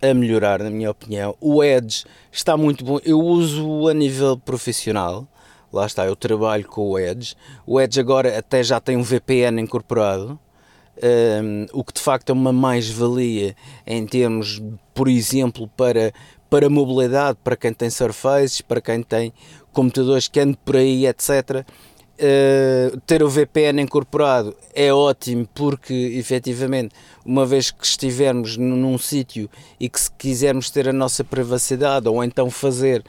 [0.00, 1.36] a melhorar, na minha opinião.
[1.40, 5.26] O Edge está muito bom, eu uso a nível profissional.
[5.72, 7.36] Lá está, eu trabalho com o Edge.
[7.66, 10.38] O Edge agora até já tem um VPN incorporado
[11.02, 14.62] um, o que de facto é uma mais-valia em termos,
[14.94, 16.12] por exemplo, para,
[16.48, 19.32] para mobilidade, para quem tem surfaces, para quem tem
[19.72, 21.64] computadores que andam por aí, etc.
[22.22, 28.98] Uh, ter o VPN incorporado é ótimo porque efetivamente uma vez que estivermos num, num
[28.98, 29.48] sítio
[29.80, 33.02] e que se quisermos ter a nossa privacidade ou então fazer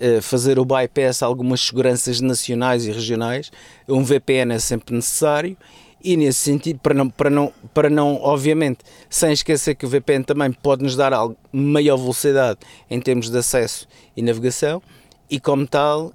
[0.00, 3.52] uh, fazer o bypass a algumas seguranças nacionais e regionais
[3.88, 5.56] um VPN é sempre necessário
[6.02, 10.24] e nesse sentido, para não, para não, para não, obviamente, sem esquecer que o VPN
[10.24, 14.80] também pode nos dar algo, maior velocidade em termos de acesso e navegação,
[15.28, 16.12] e como tal,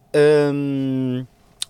[0.53, 1.25] hum,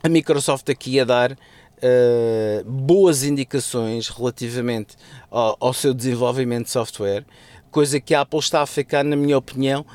[0.06, 4.98] a Microsoft aqui a dar uh, boas indicações relativamente
[5.32, 7.26] ao, ao, seu desenvolvimento de software,
[7.72, 9.86] coisa que a Apple está a ficar, na minha opinião,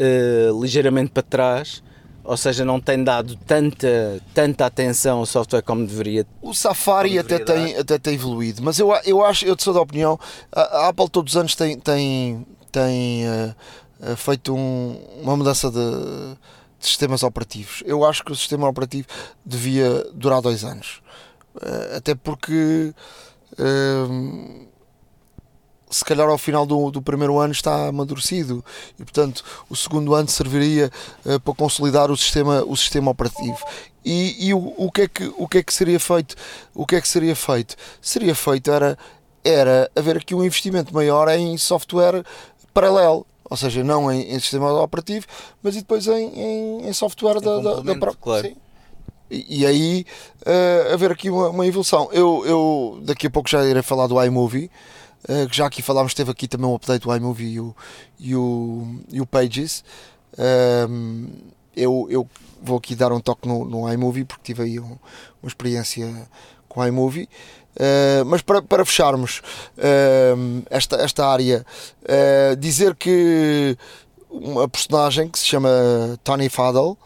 [0.00, 1.80] uh, ligeiramente para trás
[2.24, 6.24] ou seja, não tem dado tanta, tanta atenção ao software como deveria.
[6.40, 10.16] O Safari até, tem, até tem evoluído, mas eu, eu acho, eu sou da opinião,
[10.52, 16.36] a, a Apple todos os anos tem, tem, tem uh, feito um, uma mudança de,
[16.82, 17.82] de, sistemas operativos.
[17.86, 19.06] Eu acho que o sistema operativo
[19.44, 21.00] devia durar dois anos,
[21.56, 22.92] uh, até porque.
[23.52, 24.72] Uh,
[25.92, 28.64] se calhar ao final do, do primeiro ano está amadurecido
[28.98, 30.90] e portanto o segundo ano serviria
[31.26, 33.58] uh, para consolidar o sistema, o sistema operativo.
[34.04, 36.34] E, e o, o, que é que, o que é que seria feito?
[36.74, 37.76] O que é que seria feito?
[38.00, 38.98] Seria feito era,
[39.44, 42.24] era haver aqui um investimento maior em software
[42.72, 45.26] paralelo, ou seja, não em, em sistema operativo,
[45.62, 48.46] mas e depois em, em, em software da, da, da, da claro.
[48.46, 48.56] Sim.
[49.30, 50.06] E, e aí
[50.40, 52.08] uh, haver aqui uma, uma evolução.
[52.12, 54.70] Eu, eu daqui a pouco já irei falar do iMovie.
[55.28, 57.76] Uh, já aqui falámos, teve aqui também um update do iMovie e o,
[58.18, 59.84] e o, e o Pages.
[60.88, 61.26] Um,
[61.76, 62.26] eu, eu
[62.62, 64.96] vou aqui dar um toque no, no iMovie porque tive aí um,
[65.42, 66.26] uma experiência
[66.70, 67.28] com o iMovie.
[67.74, 69.40] Uh, mas para, para fecharmos
[69.78, 71.64] uh, esta, esta área,
[72.02, 73.76] uh, dizer que
[74.30, 75.70] uma personagem que se chama
[76.22, 76.98] Tony Fadell,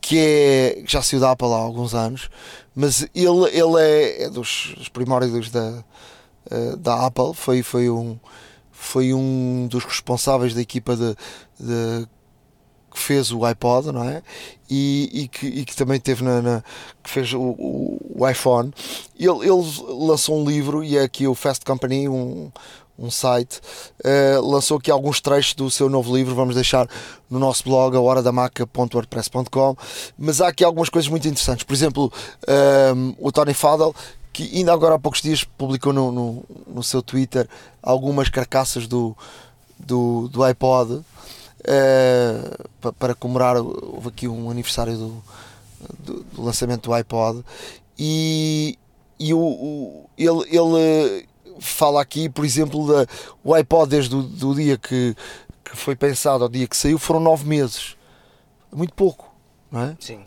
[0.00, 2.28] que é, já saiu da Apple há alguns anos,
[2.74, 5.84] mas ele, ele é, é dos, dos primórdios da,
[6.50, 8.18] eh, da Apple, foi, foi, um,
[8.70, 11.14] foi um dos responsáveis da equipa de,
[11.58, 12.08] de
[12.92, 14.22] que fez o iPod, não é?
[14.68, 16.64] E, e, que, e que, também teve na, na
[17.02, 18.72] que fez o, o, o, iPhone.
[19.18, 22.50] Ele, ele lançou um livro e é aqui o Fast Company, um,
[22.98, 23.60] um site,
[24.04, 26.34] uh, lançou aqui alguns trechos do seu novo livro.
[26.34, 26.88] Vamos deixar
[27.28, 27.96] no nosso blog,
[29.50, 29.76] a.
[30.18, 31.64] Mas há aqui algumas coisas muito interessantes.
[31.64, 32.12] Por exemplo,
[32.94, 33.94] um, eh, o Tony Fadell,
[34.32, 37.48] que ainda agora há poucos dias publicou no, no, no seu Twitter
[37.82, 39.16] algumas carcaças do,
[39.78, 41.02] do, do iPod
[42.80, 43.56] para, para comemorar.
[43.56, 45.24] Houve aqui um aniversário do,
[45.98, 47.44] do, do lançamento do iPod
[47.98, 48.78] e,
[49.18, 51.28] e o, o, ele, ele
[51.60, 53.06] fala aqui, por exemplo, da,
[53.44, 55.14] o iPod desde o do dia que,
[55.64, 57.96] que foi pensado ao dia que saiu foram nove meses.
[58.72, 59.32] Muito pouco,
[59.70, 59.96] não é?
[60.00, 60.20] Sim.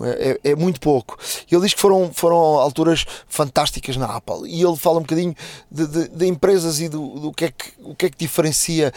[0.00, 1.18] É, é, é, muito pouco.
[1.50, 5.34] Ele diz que foram, foram alturas fantásticas na Apple e ele fala um bocadinho
[5.70, 8.92] de, de, de empresas e do, do que, é que, o que é que diferencia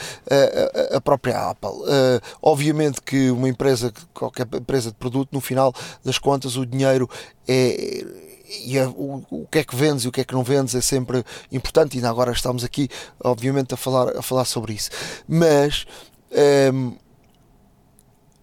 [0.91, 1.69] a, a, própria Apple.
[1.69, 5.73] Uh, obviamente que uma empresa, qualquer empresa de produto, no final
[6.05, 7.09] das contas, o dinheiro
[7.47, 8.05] é
[8.65, 10.75] e a, o, o que é que vendes e o que é que não vendes
[10.75, 12.89] é sempre importante, e ainda agora estamos aqui,
[13.23, 14.89] obviamente, a falar, a falar sobre isso.
[15.27, 15.85] Mas
[16.73, 16.93] um,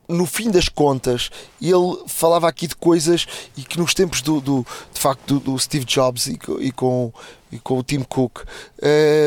[0.08, 4.66] no fim das contas, ele falava aqui de coisas e que nos tempos do, do
[4.92, 7.12] de facto do, do Steve Jobs e, e, com,
[7.52, 8.44] e com o Tim Cook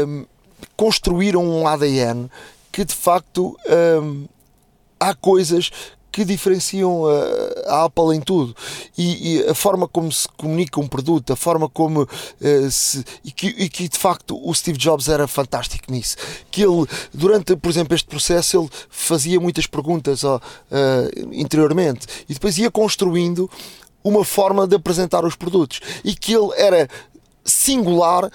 [0.07, 0.25] um,
[0.75, 2.29] construíram um ADN
[2.71, 3.55] que de facto
[4.01, 4.25] um,
[4.99, 5.69] há coisas
[6.11, 7.03] que diferenciam
[7.67, 8.55] a, Apple em tudo
[8.97, 13.31] e, e, a forma como se comunica um produto, a forma como uh, se, e
[13.31, 16.17] que, e que, de facto o Steve Jobs era fantástico nisso.
[16.49, 20.39] Que ele, durante, por exemplo, este processo, ele fazia muitas perguntas uh,
[21.31, 23.49] interiormente e depois ia construindo
[24.03, 26.89] uma forma de apresentar os produtos e que ele era
[27.43, 28.31] singular uh,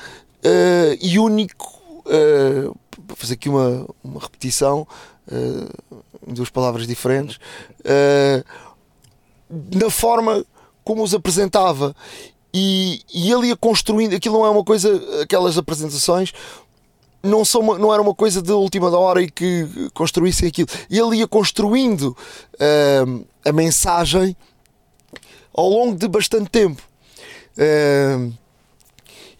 [1.00, 1.76] e único.
[2.06, 2.74] Uh,
[3.06, 4.86] para fazer aqui uma, uma repetição,
[5.28, 8.44] uh, duas palavras diferentes, uh,
[9.74, 10.44] na forma
[10.84, 11.94] como os apresentava.
[12.54, 16.32] E, e ele ia construindo, aquilo não é uma coisa, aquelas apresentações
[17.22, 20.68] não, são uma, não era uma coisa de última hora e que construíssem aquilo.
[20.88, 22.16] Ele ia construindo
[22.54, 24.36] uh, a mensagem
[25.52, 26.82] ao longo de bastante tempo.
[27.58, 28.32] Uh,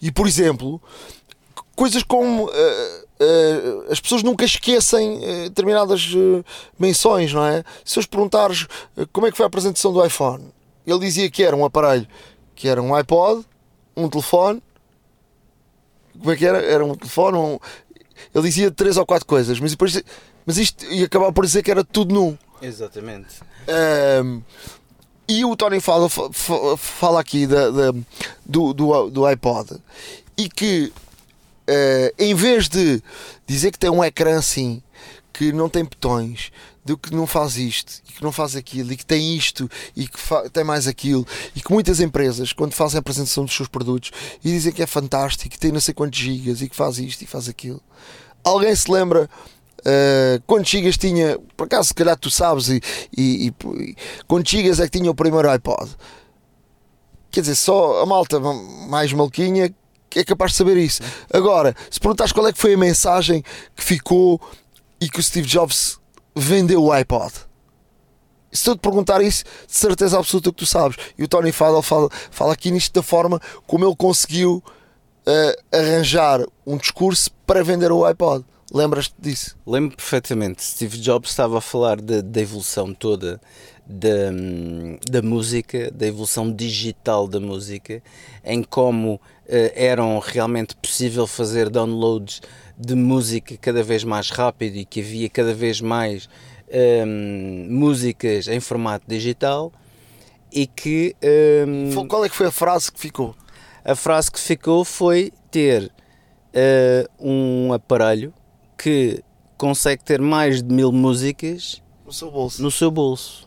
[0.01, 0.81] e por exemplo,
[1.75, 6.45] coisas como uh, Uh, as pessoas nunca esquecem uh, determinadas uh,
[6.77, 7.63] menções, não é?
[7.83, 8.67] Se os perguntares
[9.11, 10.45] como é que foi a apresentação do iPhone,
[10.85, 12.07] ele dizia que era um aparelho,
[12.55, 13.43] que era um iPod,
[13.95, 14.61] um telefone.
[16.17, 16.59] Como é que era?
[16.59, 17.59] Era um telefone, um...
[18.33, 20.01] ele dizia três ou quatro coisas, mas depois,
[20.45, 22.37] mas isto ia acabar por dizer que era tudo num.
[22.61, 23.35] Exatamente.
[23.67, 24.41] Ehm,
[25.27, 26.07] e o Tony fala,
[26.77, 27.91] fala aqui da, da
[28.45, 29.81] do, do, do iPod
[30.37, 30.93] e que
[31.69, 33.01] uh, em vez de
[33.45, 34.81] dizer que tem um ecrã assim,
[35.33, 36.51] que não tem botões,
[36.87, 40.07] do que não faz isto e que não faz aquilo e que tem isto e
[40.07, 40.17] que
[40.53, 44.11] tem mais aquilo e que muitas empresas quando fazem a apresentação dos seus produtos
[44.43, 47.21] e dizem que é fantástico que tem não sei quantos gigas e que faz isto
[47.21, 47.81] e faz aquilo.
[48.41, 49.29] Alguém se lembra
[49.81, 52.81] uh, quantos gigas tinha por acaso se calhar tu sabes e,
[53.15, 55.91] e, e quantos gigas é que tinha o primeiro iPod?
[57.29, 59.75] Quer dizer só a malta mais malquinha
[60.15, 61.01] é capaz de saber isso.
[61.31, 63.43] Agora, se perguntares qual é que foi a mensagem
[63.75, 64.41] que ficou
[64.99, 65.99] e que o Steve Jobs
[66.35, 67.33] vendeu o iPod,
[68.51, 70.97] se eu te perguntar isso, de certeza absoluta que tu sabes.
[71.17, 74.63] E o Tony Fadell fala, fala aqui nisto da forma como ele conseguiu
[75.27, 78.45] uh, arranjar um discurso para vender o iPod.
[78.73, 79.55] Lembras-te disso?
[79.65, 80.63] Lembro perfeitamente.
[80.63, 83.39] Steve Jobs estava a falar da evolução toda
[83.87, 84.31] da,
[85.09, 88.03] da música, da evolução digital da música,
[88.43, 89.19] em como uh,
[89.73, 92.41] eram realmente possível fazer downloads
[92.77, 96.27] de música cada vez mais rápido e que havia cada vez mais
[97.05, 99.71] um, músicas em formato digital
[100.51, 101.15] e que
[101.65, 103.33] um, qual é que foi a frase que ficou?
[103.85, 105.85] A frase que ficou foi ter
[106.53, 108.33] uh, um aparelho
[108.77, 109.23] que
[109.57, 112.61] consegue ter mais de mil músicas no seu bolso.
[112.61, 113.46] No seu bolso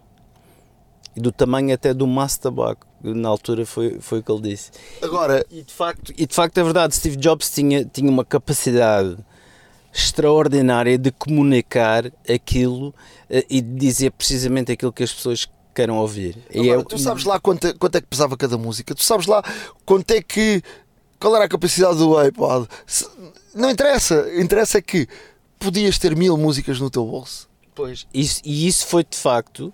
[1.17, 2.87] e do tamanho até do maço de tabaco.
[3.03, 4.71] Na altura foi, foi o que ele disse.
[5.03, 9.17] Agora, e de facto, e de facto é verdade, Steve Jobs tinha, tinha uma capacidade
[9.93, 12.95] extraordinária de comunicar aquilo
[13.29, 16.37] eh, e de dizer precisamente aquilo que as pessoas queiram ouvir.
[16.55, 18.95] Agora, tu sabes lá quanto, quanto é que pesava cada música?
[18.95, 19.43] Tu sabes lá
[19.85, 20.63] quanto é que.
[21.19, 22.67] Qual era a capacidade do iPod?
[23.55, 24.27] Não interessa.
[24.41, 25.07] Interessa é que
[25.59, 27.49] podias ter mil músicas no teu bolso.
[27.75, 28.07] Pois.
[28.13, 29.73] Isso, e isso foi de facto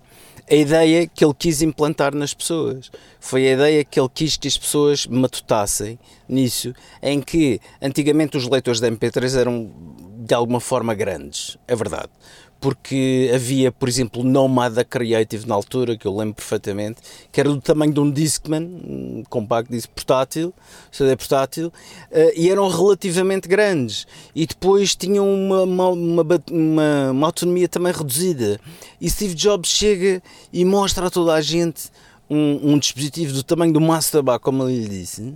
[0.49, 2.89] a ideia que ele quis implantar nas pessoas.
[3.19, 8.47] Foi a ideia que ele quis que as pessoas matutassem nisso, em que antigamente os
[8.47, 9.71] leitores de MP3 eram
[10.19, 12.09] de alguma forma grandes, é verdade.
[12.59, 17.01] Porque havia, por exemplo, Nomada Creative na altura, que eu lembro perfeitamente,
[17.31, 20.53] que era do tamanho de um Discman, um compacto disco portátil,
[20.91, 24.07] CD portátil, uh, e eram relativamente grandes.
[24.35, 28.59] E depois tinham uma, uma, uma, uma, autonomia também reduzida.
[28.99, 31.89] E Steve Jobs chega e mostra a toda a gente
[32.29, 35.33] um, um dispositivo do tamanho do Masterbar, como ele disse,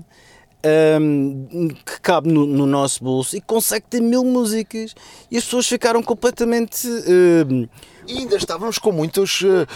[1.00, 4.96] um, que cabe no, no, nosso bolso e consegue ter mil músicas.
[5.30, 6.88] E as pessoas ficaram completamente
[8.08, 9.44] e ainda estávamos com muitos.
[9.44, 9.68] Eh,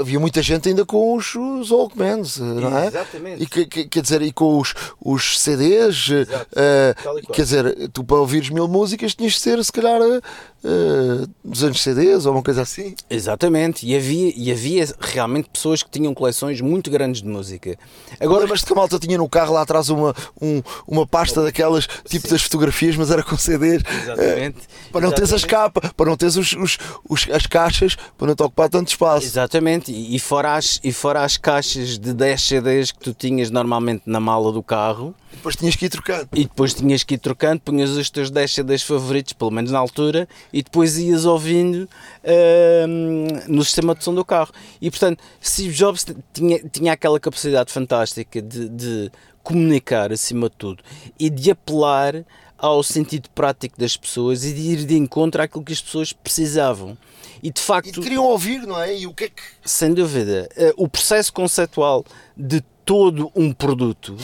[0.00, 2.86] havia muita gente ainda com os, os Walkmans, eh, não é?
[2.86, 3.42] Exatamente.
[3.42, 6.08] E que, que, quer dizer, e com os, os CDs.
[6.08, 11.82] Uh, quer dizer, tu para ouvires mil músicas tinhas de ser, se calhar, uh, 200
[11.82, 12.94] CDs ou uma coisa assim.
[13.10, 13.86] Exatamente.
[13.86, 17.78] E havia, e havia realmente pessoas que tinham coleções muito grandes de música.
[18.18, 21.86] Agora, Lembras-te que a malta tinha no carro lá atrás uma, um, uma pasta daquelas,
[22.08, 22.32] tipo Sim.
[22.32, 23.82] das fotografias, mas era com CDs?
[24.02, 24.58] Exatamente.
[24.58, 27.96] Uh, para não teres as capas, para não teres os, os, os as capas caixas
[28.16, 29.26] para não te ocupar tanto espaço.
[29.26, 34.02] Exatamente, e fora, as, e fora as caixas de 10 CDs que tu tinhas normalmente
[34.06, 35.14] na mala do carro.
[35.32, 36.28] E depois tinhas que ir trocando.
[36.34, 39.78] E depois tinhas que ir trocando, punhas os teus 10 CDs favoritos, pelo menos na
[39.78, 41.88] altura, e depois ias ouvindo
[42.24, 44.52] uh, no sistema de som do carro.
[44.80, 49.12] E portanto, Steve Jobs tinha, tinha aquela capacidade fantástica de, de
[49.42, 50.82] comunicar acima de tudo
[51.18, 52.24] e de apelar
[52.58, 56.96] ao sentido prático das pessoas e de ir de encontro àquilo que as pessoas precisavam.
[57.42, 58.00] E de facto.
[58.00, 58.98] E queriam ouvir, não é?
[58.98, 59.42] E o que é que.
[59.64, 60.48] Sem dúvida.
[60.56, 62.04] Eh, o processo conceptual
[62.36, 64.16] de todo um produto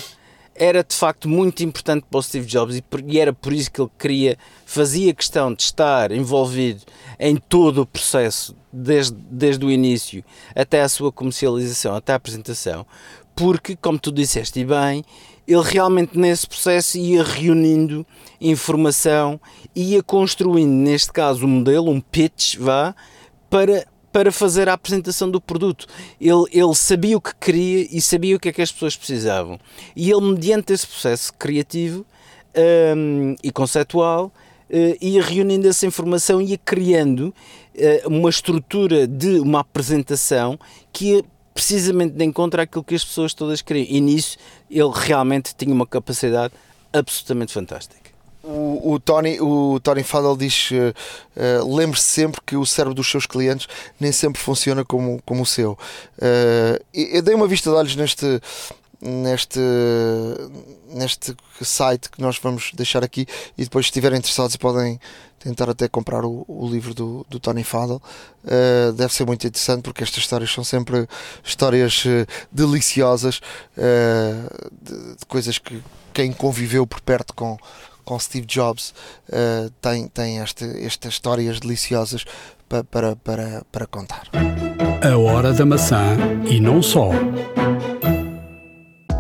[0.55, 3.91] era de facto muito importante para o Steve Jobs e era por isso que ele
[3.99, 6.83] queria, fazia questão de estar envolvido
[7.19, 12.87] em todo o processo, desde, desde o início até a sua comercialização, até a apresentação,
[13.35, 15.05] porque, como tu disseste e bem,
[15.47, 18.07] ele realmente nesse processo ia reunindo
[18.41, 19.41] informação,
[19.75, 22.95] ia construindo, neste caso, um modelo, um pitch, vá,
[23.51, 25.87] para, para fazer a apresentação do produto.
[26.21, 29.59] Ele, ele sabia o que queria e sabia o que é que as pessoas precisavam.
[29.97, 32.07] E ele, mediante esse processo criativo
[32.97, 34.33] um, e conceptual,
[34.71, 37.35] uh, ia reunindo essa informação ia criando
[37.75, 40.59] uh, uma estrutura de uma apresentação
[40.93, 41.25] que ia
[41.55, 43.87] precisamente de encontro àquilo que as pessoas todas queriam.
[43.89, 44.37] E nisso
[44.71, 46.53] ele realmente tinha uma capacidade
[46.93, 48.03] absolutamente fantástica.
[48.43, 50.75] O, o, Tony, o Tony Fadell diz: uh,
[51.65, 53.69] uh, lembre-se sempre que o cérebro dos seus clientes
[54.01, 55.79] nem sempre funciona como, como o seu.
[56.19, 58.41] Uh, eu dei uma vista de olhos neste,
[59.03, 59.59] neste,
[60.89, 63.27] neste site que nós vamos deixar aqui
[63.59, 65.01] e depois, se estiverem interessados, podem
[65.41, 68.01] tentar até comprar o, o livro do, do Tony Fadell.
[68.45, 71.09] Uh, deve ser muito interessante porque estas histórias são sempre
[71.43, 73.41] histórias uh, deliciosas
[73.77, 75.83] uh, de, de, coisas que
[76.15, 77.59] quem conviveu por perto com,
[78.05, 78.95] com Steve Jobs
[79.81, 82.25] tem, tem este, estas histórias deliciosas
[82.69, 84.29] para, para, para, para contar.
[85.03, 87.11] A hora da maçã e não só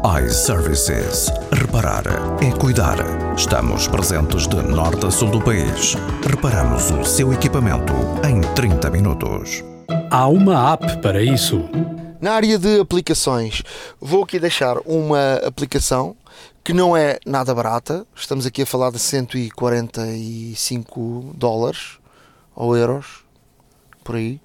[0.05, 1.31] iServices.
[1.53, 2.03] Reparar
[2.43, 2.97] é cuidar.
[3.37, 5.95] Estamos presentes de norte a sul do país.
[6.29, 7.93] Reparamos o seu equipamento
[8.29, 9.63] em 30 minutos.
[10.11, 11.71] Há uma app para isso.
[12.21, 13.63] Na área de aplicações,
[14.01, 16.17] vou aqui deixar uma aplicação
[16.65, 18.05] que não é nada barata.
[18.13, 22.01] Estamos aqui a falar de 145 dólares
[22.57, 23.23] ou euros,
[24.03, 24.41] por aí.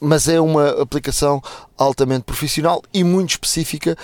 [0.00, 1.42] Mas é uma aplicação
[1.76, 3.96] altamente profissional e muito específica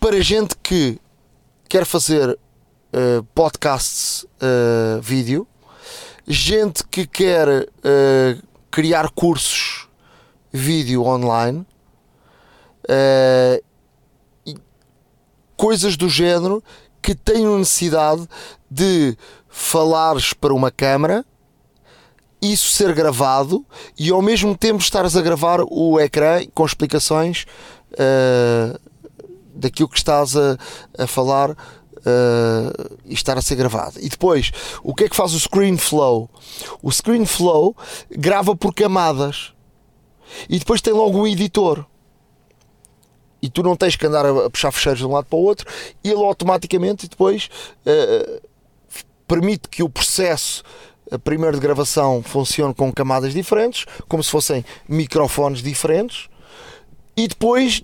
[0.00, 1.00] para gente que
[1.68, 5.46] quer fazer uh, podcasts uh, vídeo,
[6.26, 9.88] gente que quer uh, criar cursos
[10.52, 11.66] vídeo online,
[15.56, 16.62] coisas do género
[17.00, 18.28] que tenham necessidade
[18.70, 19.16] de
[19.48, 21.24] falares para uma câmara
[22.52, 23.64] isso ser gravado
[23.98, 27.46] e ao mesmo tempo estares a gravar o ecrã com explicações
[27.92, 28.78] uh,
[29.54, 30.58] daquilo que estás a,
[30.98, 33.98] a falar uh, e estar a ser gravado.
[34.00, 36.28] E depois, o que é que faz o ScreenFlow?
[36.82, 37.76] O ScreenFlow
[38.10, 39.52] grava por camadas
[40.48, 41.84] e depois tem logo um editor.
[43.40, 45.70] E tu não tens que andar a puxar fecheiros de um lado para o outro,
[46.02, 47.50] e ele automaticamente depois
[47.86, 48.40] uh,
[49.26, 50.62] permite que o processo
[51.22, 56.28] primeiro de gravação funciona com camadas diferentes, como se fossem microfones diferentes,
[57.16, 57.80] e depois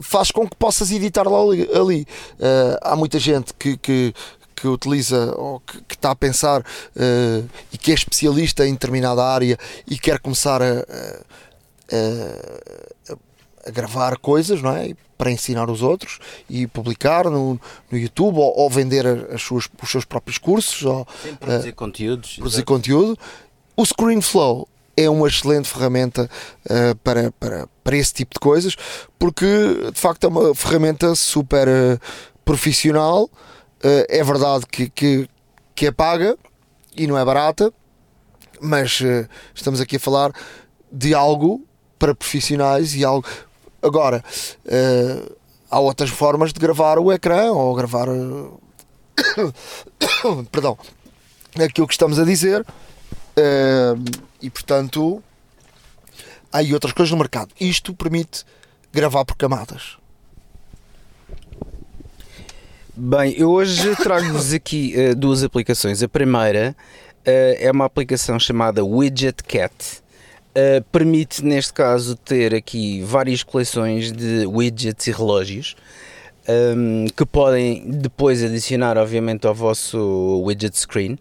[0.00, 2.02] faz com que possas editar lá ali.
[2.02, 4.12] Uh, há muita gente que, que,
[4.56, 9.22] que utiliza ou que, que, está a pensar uh, e que é especialista em determinada
[9.22, 11.22] área e quer começar a, a,
[11.92, 12.99] a
[13.68, 14.94] gravar coisas, não é?
[15.18, 19.90] Para ensinar os outros e publicar no, no YouTube ou, ou vender as suas, os
[19.90, 22.36] seus próprios cursos ou Sim, produzir uh, conteúdos.
[22.36, 22.66] Produzir exatamente.
[22.66, 23.18] conteúdo.
[23.76, 26.28] O ScreenFlow é uma excelente ferramenta
[26.64, 28.76] uh, para, para, para esse tipo de coisas,
[29.18, 29.46] porque
[29.92, 32.00] de facto é uma ferramenta super uh,
[32.44, 33.28] profissional.
[33.82, 35.26] É verdade que, que,
[35.74, 36.36] que, é paga
[36.94, 37.72] e não é barata,
[38.60, 39.00] mas
[39.54, 40.34] estamos aqui a falar
[40.92, 41.64] de algo
[41.98, 43.26] para profissionais e algo
[43.82, 44.22] Agora,
[44.66, 45.36] uh,
[45.70, 48.08] há outras formas de gravar o ecrã ou gravar.
[48.08, 48.60] Uh,
[50.50, 50.78] perdão,
[51.54, 52.60] aquilo que estamos a dizer.
[52.60, 54.02] Uh,
[54.42, 55.22] e portanto,
[56.52, 57.54] há aí outras coisas no mercado.
[57.60, 58.44] Isto permite
[58.92, 59.96] gravar por camadas.
[62.94, 66.02] Bem, eu hoje trago-vos aqui uh, duas aplicações.
[66.02, 66.76] A primeira
[67.20, 70.02] uh, é uma aplicação chamada Widget Cat.
[70.50, 75.76] Uh, permite, neste caso, ter aqui várias coleções de widgets e relógios
[76.48, 81.12] um, ehm, que podem depois adicionar, obviamente, ao vosso widget screen.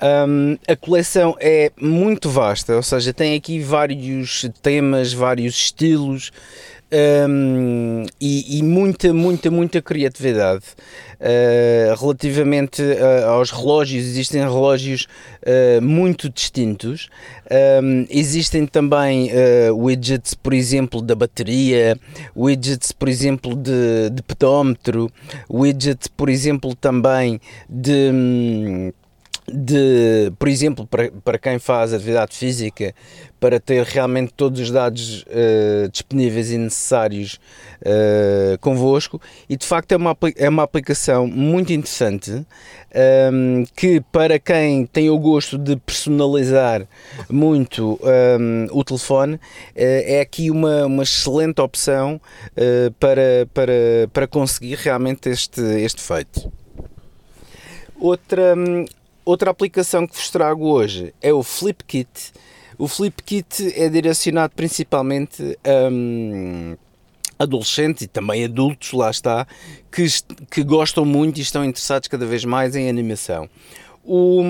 [0.00, 6.30] Um, ehm, a coleção é muito vasta, ou seja, tem aqui vários temas, vários estilos
[6.92, 10.64] um, e, e, muita, muita, muita criatividade.
[11.18, 15.06] Uh, relativamente uh, aos relógios, existem relógios
[15.42, 17.08] uh, muito distintos.
[17.82, 19.30] Um, existem também
[19.74, 21.98] widgets, por exemplo, da bateria,
[22.36, 25.10] widgets, por exemplo, de, de pedómetro,
[25.48, 28.10] widgets, por exemplo, também de.
[28.12, 28.92] Um,
[29.50, 32.94] de, por exemplo, para, para quem faz atividade física,
[33.40, 37.40] para ter realmente todos os dados uh, disponíveis e necessários
[37.80, 42.44] uh, convosco, e de facto é uma, é uma aplicação muito interessante um,
[42.94, 46.86] ehm, que, para quem tem o gosto de personalizar
[47.28, 49.40] muito um, ehm, o telefone, uh,
[49.74, 52.20] é aqui uma, uma excelente opção
[53.00, 53.72] para, para,
[54.12, 56.52] para conseguir realmente este, este feito.
[57.98, 58.54] Outra,
[59.24, 62.32] Outra aplicação que vos trago hoje é o FlipKit.
[62.76, 66.76] O FlipKit é direcionado principalmente a um,
[67.38, 69.46] adolescentes e também adultos, lá está,
[69.92, 70.06] que,
[70.50, 73.48] que gostam muito e estão interessados cada vez mais em animação.
[74.04, 74.42] O,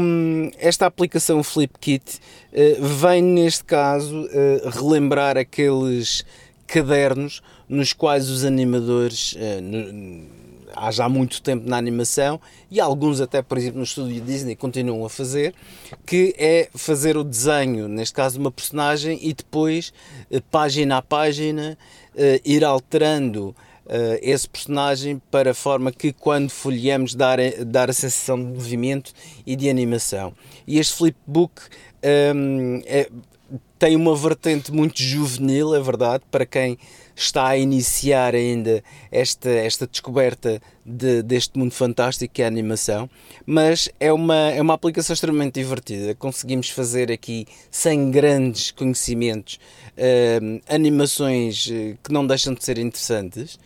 [0.58, 2.18] esta aplicação FlipKit
[2.52, 6.24] uh, vem, neste caso, uh, relembrar aqueles
[6.66, 9.34] cadernos nos quais os animadores.
[9.34, 10.41] Uh, no,
[10.74, 15.04] há já muito tempo na animação e alguns até, por exemplo, no estúdio Disney continuam
[15.04, 15.54] a fazer,
[16.06, 19.92] que é fazer o desenho, neste caso de uma personagem, e depois,
[20.30, 21.78] eh, página a página,
[22.16, 23.54] eh, ir alterando
[23.84, 29.12] Uh, esse personagem para a forma que quando folheamos dar, dar a sensação de movimento
[29.44, 30.32] e de animação.
[30.68, 31.60] E este flipbook
[32.00, 33.10] ehm, é,
[33.82, 36.78] tem uma vertente muito juvenil, é verdade, para quem
[37.14, 43.08] está a iniciar ainda esta, esta descoberta de, deste mundo fantástico que é a animação,
[43.46, 46.14] mas é uma, é uma aplicação extremamente divertida.
[46.14, 49.58] Conseguimos fazer aqui, sem grandes conhecimentos,
[49.96, 53.58] uh, animações eh, que não deixam de ser interessantes.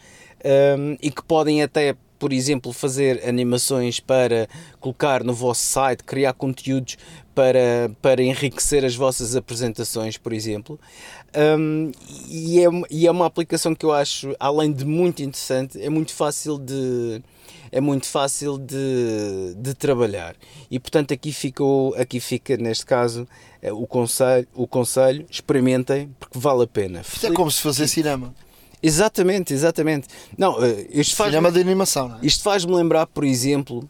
[0.78, 4.48] Um, e que podem até por exemplo, fazer animações para
[4.80, 6.96] colocar no vosso site, criar conteúdos
[7.34, 10.80] para, para enriquecer as vossas apresentações, por exemplo.
[11.36, 11.92] Um,
[12.28, 16.12] e, é, e é uma aplicação que eu acho, além de muito interessante, é muito
[16.14, 17.22] fácil de
[17.72, 20.34] é muito fácil de, de trabalhar.
[20.70, 23.28] E portanto aqui ficou aqui fica neste caso
[23.60, 27.00] eh, o conselho o conselho experimentem porque vale a pena.
[27.00, 28.32] Isto é como se fazer cinema
[28.86, 30.08] Exatamente, exatamente.
[30.38, 32.20] Não, eh, isto faz Cinema de animação, não é?
[32.22, 33.88] Isto faz-me lembrar, por exemplo,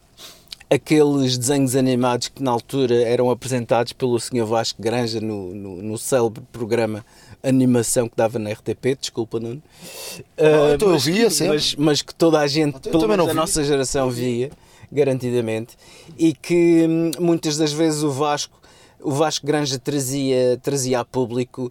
[0.70, 4.44] aqueles desenhos animados que na altura eram apresentados pelo Sr.
[4.44, 7.04] Vasco Granja no, no, no célebre programa
[7.42, 9.62] Animação que dava na RTP, desculpa, Nuno.
[10.36, 11.54] Uh, então eu via sempre.
[11.54, 14.50] Mas, mas, que toda a gente, então, pelo menos a nossa geração, via,
[14.90, 15.76] garantidamente,
[16.18, 18.58] e que hum, muitas das vezes o Vasco
[19.06, 21.70] o Vasco Granja trazia, trazia a público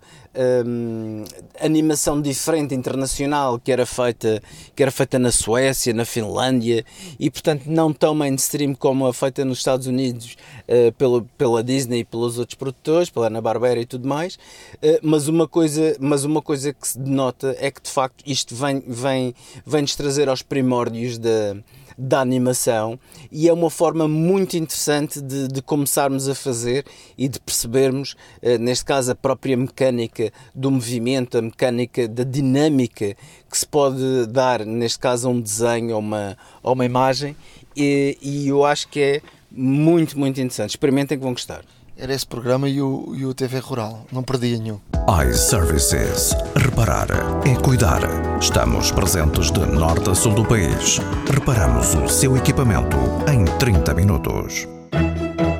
[0.66, 1.26] um,
[1.60, 4.42] animação diferente internacional que era feita
[4.74, 6.86] que era feita na Suécia, na Finlândia
[7.20, 12.00] e portanto não tão mainstream como a feita nos Estados Unidos uh, pela, pela Disney
[12.00, 16.24] e pelos outros produtores, pela Ana Barbera e tudo mais, uh, mas uma coisa mas
[16.24, 20.30] uma coisa que se denota é que de facto isto vem vem vem nos trazer
[20.30, 21.58] aos primórdios da
[21.98, 23.00] da animação
[23.32, 26.86] e é uma forma muito interessante de, de começarmos a fazer
[27.18, 33.16] e de percebermos, eh, neste caso, a própria mecânica do movimento, a mecânica da dinâmica
[33.50, 37.36] que se pode dar, neste caso, a um desenho ou uma, ou uma imagem,
[37.76, 39.22] e, e eu acho que é
[39.52, 40.72] muito, muito interessante.
[40.72, 41.64] Experimentem que vão gostar.
[41.98, 44.06] Era esse programa e o, e o TV Rural.
[44.12, 44.82] Não perdia nenhum.
[45.30, 46.36] iServices.
[46.54, 47.08] Reparar
[47.48, 48.02] é cuidar.
[48.38, 51.00] Estamos presentes de norte a sul do país.
[51.34, 52.98] Reparamos o seu equipamento
[53.32, 54.68] em 30 minutos.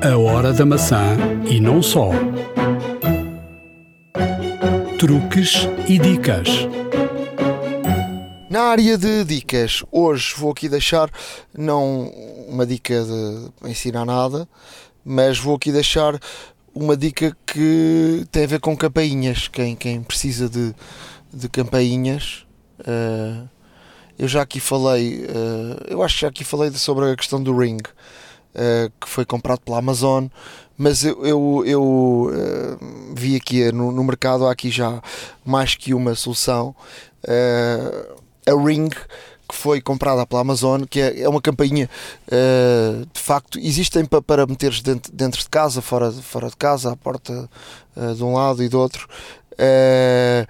[0.06, 1.16] A hora da maçã
[1.48, 2.10] e não só.
[4.98, 6.48] Truques e dicas.
[8.50, 11.10] Na área de dicas, hoje vou aqui deixar
[11.56, 12.10] não
[12.46, 14.46] uma dica de ensinar nada,
[15.06, 16.20] mas vou aqui deixar
[16.74, 19.46] uma dica que tem a ver com campainhas.
[19.46, 20.74] Quem, quem precisa de,
[21.32, 22.44] de campainhas,
[22.80, 23.48] uh,
[24.18, 27.56] eu já aqui falei, uh, eu acho que já aqui falei sobre a questão do
[27.56, 30.26] Ring, uh, que foi comprado pela Amazon,
[30.76, 32.30] mas eu, eu, eu
[33.14, 35.00] vi aqui no, no, mercado, há aqui já
[35.42, 36.76] mais que uma solução.
[38.46, 38.90] a Ring
[39.48, 41.88] que foi comprada pela Amazon, que é, é uma campainha
[42.26, 46.92] uh, de facto, existem para, para meteres dentro, dentro de casa, fora, fora de casa,
[46.92, 47.48] à porta
[47.96, 49.08] uh, de um lado e do outro.
[49.52, 50.46] Uh,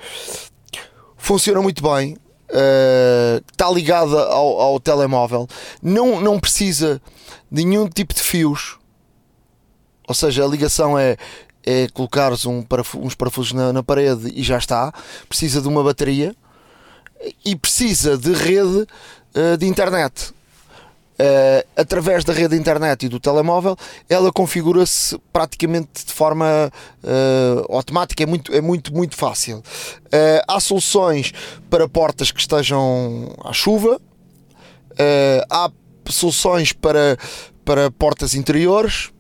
[1.17, 2.17] funciona muito bem.
[3.51, 5.47] está ligada ao, ao telemóvel,
[5.83, 7.01] não, não precisa
[7.51, 8.79] de nenhum tipo de fios,
[10.09, 11.17] ou seja, a ligação é,
[11.65, 14.93] é colocares um parafus, uns parafusos na, na parede e já está.
[15.29, 16.35] Precisa de uma bateria
[17.45, 18.87] e precisa de rede
[19.35, 20.35] uh, de internet.
[21.19, 23.75] Uh, através da rede de internet e do telemóvel,
[24.07, 26.71] ela configura-se praticamente de forma
[27.03, 29.63] uh, automática, é muito, é muito, muito fácil.
[30.47, 31.33] Há soluções
[31.71, 33.99] para portas que estejam à chuva,
[35.51, 35.71] há
[36.09, 37.19] soluções para,
[37.65, 39.11] para portas interiores,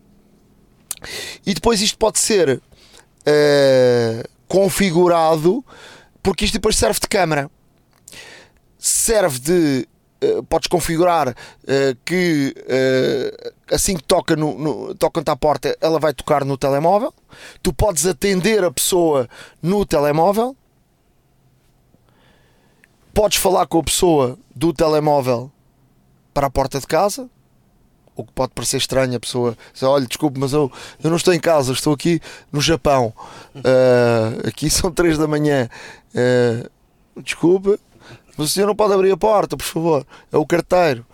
[1.47, 2.61] e depois isto pode ser
[4.47, 5.65] configurado,
[6.23, 7.51] porque isto depois serve de câmara
[8.79, 11.35] serve de Uh, podes configurar uh,
[12.03, 17.13] que uh, assim que toca no, no tocam-te à porta, ela vai tocar no telemóvel.
[17.63, 19.29] Tu podes atender a pessoa
[19.61, 20.57] no telemóvel.
[23.13, 25.53] Podes falar com a pessoa do telemóvel
[26.33, 27.29] para a porta de casa.
[28.15, 30.73] O que pode parecer estranho, a pessoa diz, olha, desculpe, mas eu,
[31.05, 32.19] eu não estou em casa, estou aqui
[32.51, 33.13] no Japão.
[34.49, 35.69] aqui são 3 da manhã.
[37.23, 37.79] desculpe,
[38.37, 40.07] mas o senhor não pode abrir a porta, por favor.
[40.33, 41.05] É o carteiro.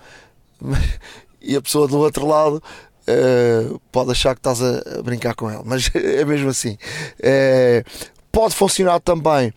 [1.44, 2.62] E a pessoa do outro lado
[3.02, 5.62] uh, pode achar que estás a, brincar com ele.
[5.64, 6.78] Mas é mesmo assim.
[7.18, 7.84] Uh,
[8.30, 9.52] pode funcionar também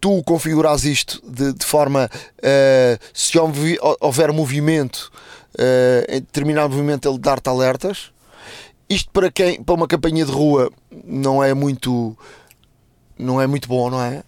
[0.00, 3.38] tu configuras isto de, de forma uh, se
[4.00, 5.10] houver movimento
[6.08, 8.10] em determinado movimento ele dar-te alertas
[8.88, 10.70] isto para quem para uma campanha de rua
[11.04, 12.18] não é muito
[13.16, 14.22] não é muito bom não é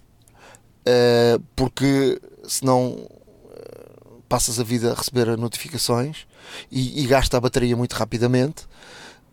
[1.55, 3.07] porque senão
[3.51, 3.91] eh,
[4.27, 6.25] passas a vida a receber notificações
[6.71, 8.65] e, e gasta a bateria muito rapidamente.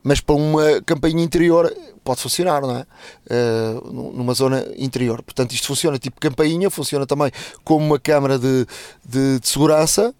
[0.03, 2.87] Mas para uma campanha interior pode funcionar, não é?
[3.25, 5.23] Uh, numa zona interior.
[5.23, 7.33] Portanto, isto funciona tipo campainha, funciona também
[7.65, 8.67] como uma câmara de,
[9.03, 10.15] de, de segurança.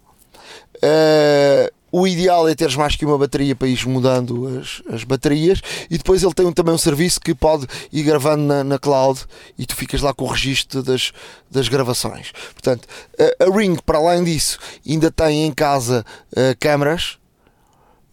[0.77, 5.61] Uh, o ideal é teres mais que uma bateria para ir mudando as, as baterias
[5.89, 9.23] e depois ele tem também um serviço que pode ir gravando na, na cloud
[9.57, 11.13] e tu ficas lá com o registro das,
[11.49, 12.31] das gravações.
[12.53, 17.17] Portanto, a, a Ring, para além disso, ainda tem em casa uh, câmaras.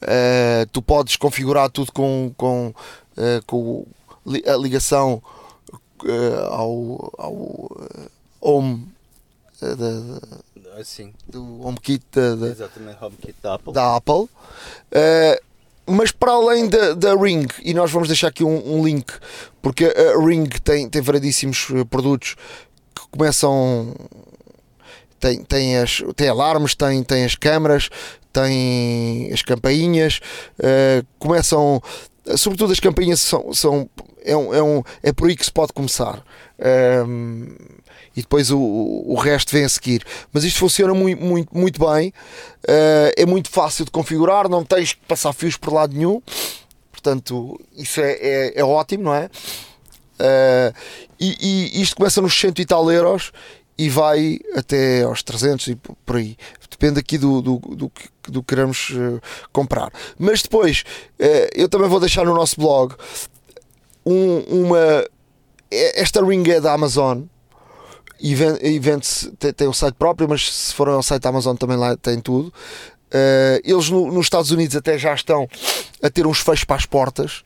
[0.02, 2.74] Uh, tu podes configurar tudo com, com,
[3.16, 3.86] uh, com
[4.46, 5.22] a ligação
[6.50, 7.70] ao, ao
[8.40, 8.88] home
[10.78, 11.12] assim.
[11.28, 13.72] do HomeKit da, da, Exatamente, HomeKit da Apple.
[13.72, 14.22] Da Apple.
[14.22, 15.52] Uh,
[15.86, 19.12] mas para além da, da Ring, e nós vamos deixar aqui um, um, link,
[19.60, 22.36] porque a Ring tem, tem variedíssimos eh, produtos
[22.94, 23.94] que começam.
[25.18, 27.90] Tem, tem, as, tem alarmes, tem, tem as câmaras,
[28.32, 30.20] tem as campainhas,
[30.58, 31.82] uh, começam.
[32.36, 33.90] Sobretudo as campainhas são, são
[34.24, 36.22] é, um, é, um, é por aí que se pode começar.
[37.06, 37.48] Um,
[38.16, 40.04] e depois o, o resto vem a seguir.
[40.32, 44.92] Mas isto funciona muito, muito, muito bem, uh, é muito fácil de configurar, não tens
[44.92, 46.20] que passar fios por lado nenhum,
[46.90, 49.30] portanto, isso é, é, é ótimo, não é?
[50.20, 50.74] Uh,
[51.18, 53.32] e, e, isto começa nos 100 e tal euros
[53.76, 56.36] e vai até aos 300 e por aí.
[56.70, 57.92] Depende aqui do, do, do,
[58.28, 59.20] do que queremos uh,
[59.52, 59.92] comprar.
[60.18, 60.84] Mas depois,
[61.54, 62.94] eu também vou deixar no nosso blog
[64.04, 65.06] um, uma.
[65.70, 67.22] Esta ring é da Amazon
[68.22, 71.76] e vende-se, tem, tem um site próprio, mas se forem ao site da Amazon também
[71.76, 72.52] lá tem tudo.
[73.08, 75.48] Uh, eles no, nos Estados Unidos até já estão
[76.02, 77.42] a ter uns fechos para as portas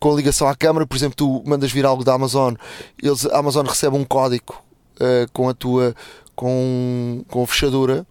[0.00, 0.86] com a ligação à câmara.
[0.86, 2.54] Por exemplo, tu mandas vir algo da Amazon,
[3.00, 4.62] eles, a Amazon recebe um código
[4.96, 5.94] uh, com a tua
[6.34, 8.06] com, com a fechadura,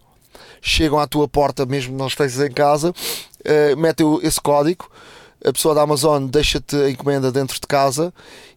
[0.62, 4.90] chegam à tua porta, mesmo não estejas em casa, uh, metem esse código
[5.44, 8.12] a pessoa da Amazon deixa-te a encomenda dentro de casa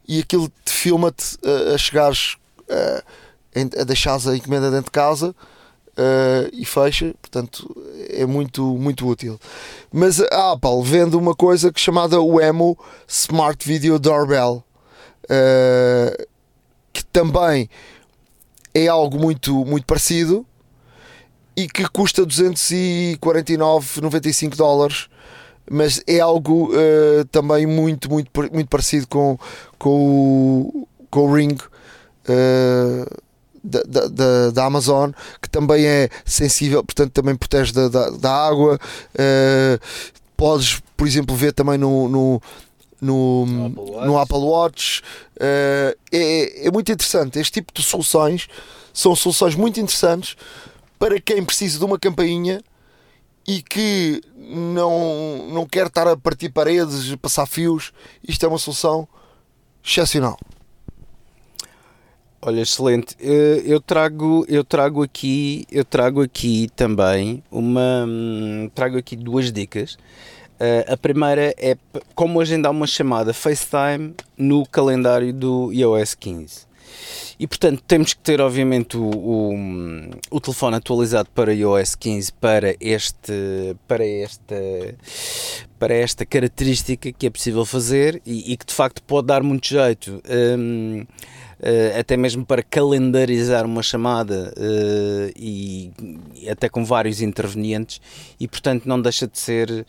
[0.07, 2.37] e aquilo te filma-te a, a chegares
[2.69, 5.35] a, a deixares a encomenda dentro de casa
[6.51, 7.71] e fecha, portanto
[8.09, 9.39] é muito, muito útil.
[9.91, 12.75] Mas a Apple vende uma coisa que chamada o Emo
[13.07, 14.63] Smart Video Doorbell,
[16.91, 17.69] que também
[18.73, 20.43] é algo muito, muito parecido
[21.55, 25.07] e que custa 249,95 dólares
[25.73, 29.37] mas é algo uh, também muito, muito, muito parecido com,
[29.79, 33.23] com, o, com o Ring uh,
[33.63, 35.11] da, da, da, Amazon,
[35.41, 38.79] que também é sensível, portanto também protege da, da, da água.
[39.15, 39.79] Uh,
[40.37, 42.41] podes, por exemplo, ver também no, no
[43.01, 45.01] no, Apple no Apple Watch.
[45.35, 47.39] Uh, é, é muito interessante.
[47.39, 48.47] Este tipo de soluções
[48.93, 50.37] são soluções muito interessantes
[50.97, 52.61] para quem precisa de uma campainha
[53.47, 57.91] e que não, não quer estar a partir paredes, passar fios.
[58.27, 59.07] Isto é uma solução
[59.83, 60.37] excepcional.
[62.41, 63.15] Olha, excelente.
[63.21, 69.51] Eh, eu trago, eu trago aqui, eu trago aqui também uma, hum, trago aqui duas
[69.51, 69.97] dicas.
[70.59, 71.77] Eh, a primeira é
[72.13, 76.67] como agendar uma chamada FaceTime no calendário do iOS 15.
[77.39, 79.55] E portanto temos que ter obviamente o, o,
[80.31, 84.55] o, telefone atualizado para iOS 15 para este para esta
[85.79, 89.67] para esta característica que é possível fazer e, e que de facto pode dar muito
[89.67, 90.21] jeito.
[91.63, 95.91] Uh, até mesmo para calendarizar uma chamada uh, e,
[96.35, 98.01] e, até com vários intervenientes
[98.37, 99.85] e portanto não deixa de ser uh,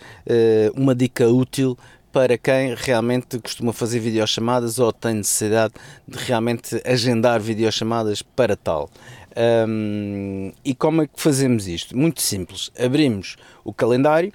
[0.81, 1.77] uma dica útil
[2.15, 5.75] para quem realmente costuma fazer videochamadas ou tem necessidade
[6.07, 8.89] de realmente agendar videochamadas para tal.
[9.69, 11.97] Um, e como é que fazemos isto?
[11.97, 12.71] Muito simples.
[12.79, 13.35] Abrimos
[13.65, 14.33] o calendário,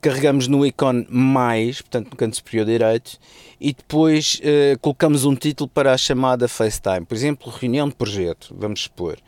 [0.00, 3.16] carregamos no ícone mais, portanto no canto superior direito,
[3.60, 7.06] e depois uh, colocamos um título para a chamada FaceTime.
[7.06, 9.18] Por exemplo, reunião de projeto, vamos supor.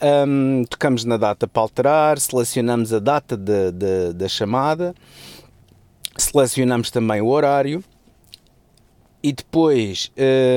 [0.00, 4.94] Um, tocamos na data para alterar, selecionamos a data da chamada
[6.16, 7.82] selecionamos também o horário
[9.22, 10.10] e depois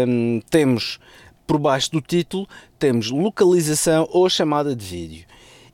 [0.07, 0.99] hum, temos
[1.45, 2.47] por baixo do título
[2.79, 5.25] temos localização ou chamada de vídeo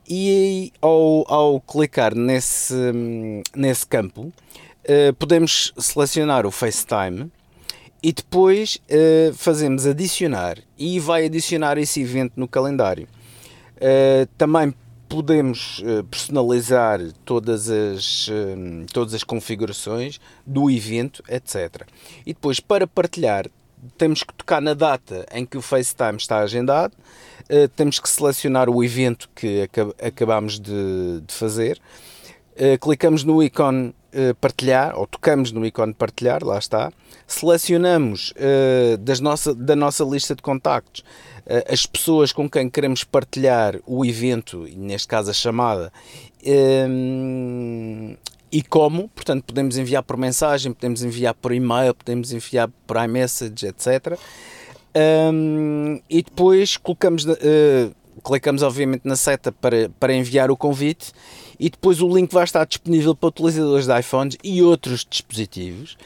[0.07, 7.32] e ao, ao clicar nesse, hum, nesse campo uh, podemos selecionar o FaceTime
[8.01, 13.07] e depois uh, fazemos adicionar e vai adicionar esse evento no calendário.
[13.75, 14.73] Uh, também
[15.10, 21.88] podemos uh, personalizar todas as, uh, todas as configurações do evento, etc.
[22.26, 23.47] E depois, para partilhar,
[23.97, 26.93] temos que tocar na data em que o FaceTime está agendado,
[27.49, 31.82] uh, temos que selecionar o evento que acab acabamos de, de fazer,
[32.82, 33.95] clicamos no ícone
[34.41, 36.91] partilhar, ou tocamos no ícone partilhar, lá está,
[37.30, 38.34] selecionamos
[39.01, 41.03] das nossa, da nossa lista de contactos
[41.49, 45.91] eh, as pessoas com quem queremos partilhar o evento, neste caso a chamada,
[46.45, 48.17] um, ehm,
[48.51, 53.65] e como, portanto, podemos enviar por mensagem, podemos enviar por e-mail, podemos enviar por iMessage,
[53.65, 54.17] etc.
[54.95, 61.11] Um, e depois colocamos, uh, clicamos obviamente na seta para, para enviar o convite
[61.60, 65.97] e depois o link vai estar disponível para utilizadores de iPhones e outros dispositivos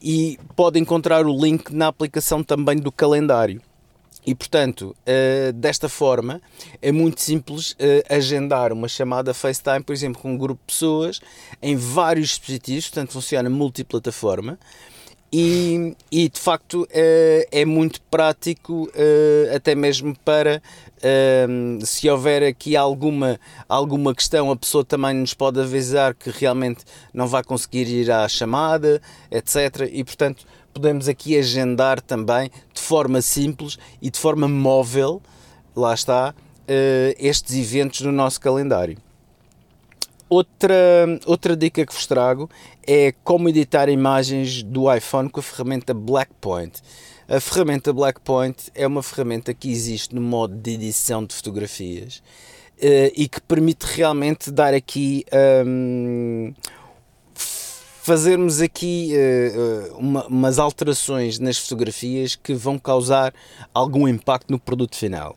[0.00, 3.60] e pode encontrar o link na aplicação também do calendário.
[4.24, 6.40] E portanto, uh, desta forma,
[6.80, 7.76] é muito simples uh,
[8.08, 11.20] agendar uma chamada FaceTime, por exemplo, com um grupo de pessoas
[11.60, 14.58] em vários dispositivos, portanto, funciona multiplataforma.
[15.32, 18.90] E, e de facto uh, é muito prático,
[19.54, 20.60] até mesmo para
[21.84, 27.26] se houver aqui alguma, alguma questão, a pessoa também nos pode avisar que realmente não
[27.26, 29.90] vai conseguir ir à chamada, etc.
[29.90, 35.20] E portanto podemos aqui agendar também de forma simples e de forma móvel,
[35.76, 36.34] lá está,
[36.66, 38.96] eh, estes eventos no nosso calendário.
[40.28, 40.74] Outra,
[41.26, 42.48] outra dica que vos trago
[42.86, 46.80] é como editar imagens do iPhone com a ferramenta Blackpoint.
[47.28, 52.22] A ferramenta Blackpoint é uma ferramenta que existe no modo de edição de fotografias
[52.80, 55.24] eh, e que permite realmente dar aqui
[55.64, 56.52] um,
[58.02, 63.32] fazermos aqui uh, uma, umas alterações nas fotografias que vão causar
[63.72, 65.36] algum impacto no produto final.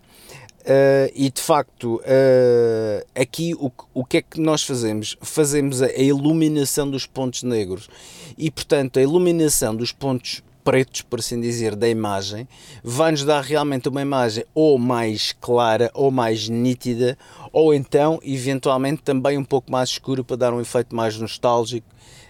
[0.66, 5.16] Uh, e de facto, uh, aqui o, o que é que nós fazemos?
[5.22, 7.88] Fazemos a, a iluminação dos pontos negros
[8.36, 12.48] e, portanto, a iluminação dos pontos pretos, por assim dizer, da imagem,
[12.84, 17.16] vai-nos dar realmente uma imagem ou mais clara ou mais nítida,
[17.54, 21.88] ou então, eventualmente, também um pouco mais escura para dar um efeito mais nostálgico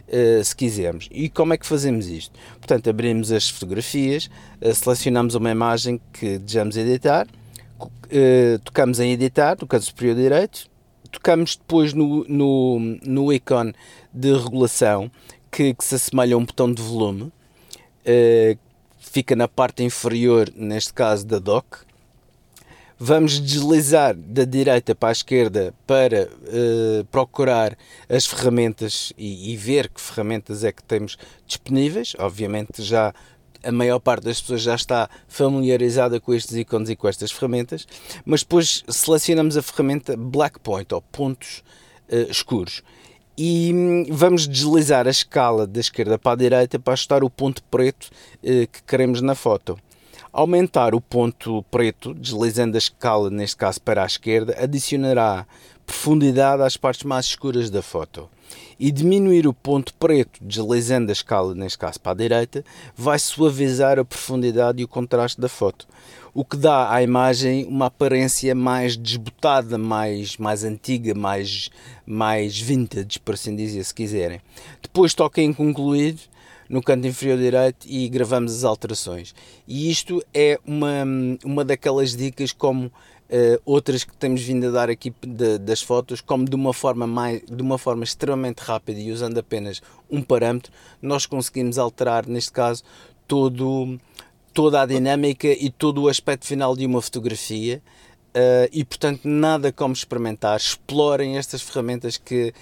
[0.10, 1.08] uh, se quisermos.
[1.10, 2.38] E como é que fazemos isto?
[2.58, 4.30] Portanto, abrimos as fotografias,
[4.74, 7.26] selecionamos uma imagem que desejamos editar,
[7.80, 10.70] uh, tocamos em editar, no canto superior direito,
[11.12, 13.74] tocamos depois no, no, no ícone
[14.14, 15.12] de regulação
[15.52, 17.32] que, que, se assemelha a um botão de volume,
[18.98, 21.86] fica na parte inferior, neste caso da dock,
[22.98, 27.78] vamos deslizar da direita para a esquerda para uh, procurar
[28.10, 32.16] as ferramentas e, e, ver que ferramentas é que temos disponíveis.
[32.18, 33.14] Obviamente já
[33.66, 37.88] a maior parte das pessoas já está familiarizada com estes ícones e com estas ferramentas,
[38.24, 41.64] mas depois selecionamos a ferramenta Black Point ou pontos
[42.10, 42.84] uh, escuros
[43.38, 47.62] e hum, vamos deslizar a escala da esquerda para a direita para ajustar o ponto
[47.64, 48.10] preto
[48.44, 49.78] uh, que queremos na foto.
[50.32, 55.48] Aumentar o ponto preto, deslizando a escala, neste caso para a esquerda, adicionará
[55.86, 58.30] profundidade às partes mais escuras da foto.
[58.80, 62.66] E diminuir o ponto preto, deslizando a escala, neste caso para a direita,
[62.96, 65.88] vai suavizar a profundidade e o contraste da foto.
[66.34, 71.70] O que dá à imagem uma aparência mais desbotada, mais, mais antiga, mais,
[72.06, 74.42] mais vintage, por assim dizer, se quiserem.
[74.82, 76.18] Depois toca em concluir
[76.70, 79.34] no canto inferior direito e gravamos as alterações.
[79.68, 81.04] E isto é uma,
[81.44, 82.92] uma daquelas dicas como
[83.30, 87.08] uh, outras que temos vindo a dar aqui de, das fotos, como de uma forma
[87.08, 90.72] mais, de uma forma extremamente rápida e usando apenas um parâmetro,
[91.02, 92.84] nós conseguimos alterar neste caso
[93.28, 94.00] todo
[94.54, 97.82] toda a dinâmica e todo o aspecto final de uma fotografia.
[98.36, 102.54] Uh, e portanto nada como experimentar explorem estas ferramentas que,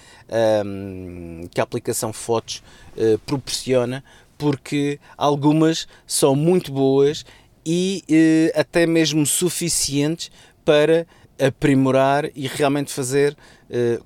[0.64, 2.62] um, que a aplicação Fotos
[2.96, 4.04] uh, proporciona
[4.38, 7.24] porque algumas são muito boas
[7.66, 10.30] e uh, até mesmo suficientes
[10.64, 11.06] para
[11.40, 13.36] aprimorar e realmente fazer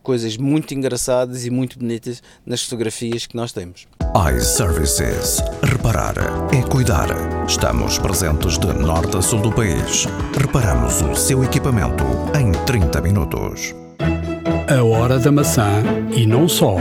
[0.02, 3.86] coisas muito engraçadas e muito bonitas nas fotografias que nós temos
[4.34, 5.42] iServices.
[5.62, 6.14] Reparar
[6.52, 7.08] é cuidar.
[7.46, 10.06] Estamos presentes de norte a sul do país.
[10.38, 12.04] Reparamos o seu equipamento
[12.38, 13.74] em 30 minutos.
[14.68, 15.82] A hora da maçã
[16.16, 16.76] e não só.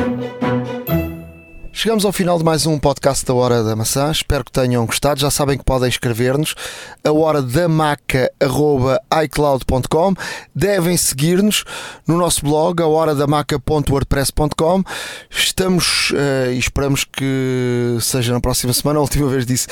[1.79, 4.09] Chegamos ao final de mais um podcast da Hora da Maçã.
[4.09, 5.19] Espero que tenham gostado.
[5.19, 6.55] Já sabem que podem escrever-nos
[7.03, 10.15] a hora da maca.icloud.com.
[10.55, 11.63] Devem seguir-nos
[12.07, 14.83] no nosso blog, a hora da maca.wordpress.com.
[15.29, 18.97] Estamos uh, e esperamos que seja na próxima semana.
[18.97, 19.67] A última vez disse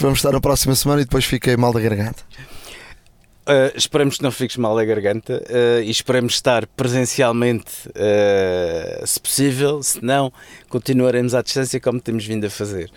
[0.00, 2.24] vamos estar na próxima semana e depois fiquei mal da garganta.
[3.46, 9.20] Uh, esperamos que não fiques mal a garganta uh, e esperamos estar presencialmente, uh, se
[9.20, 10.32] possível, se não,
[10.70, 12.90] continuaremos à distância como temos vindo a fazer.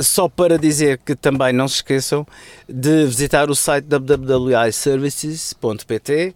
[0.00, 2.26] só para dizer que também não se esqueçam
[2.68, 6.34] de visitar o site www.iservices.pt,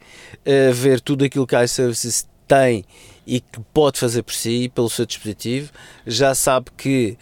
[0.72, 2.84] ver tudo aquilo que a iServices tem
[3.26, 5.72] e que pode fazer por si, pelo seu dispositivo.
[6.06, 7.18] Já sabe que,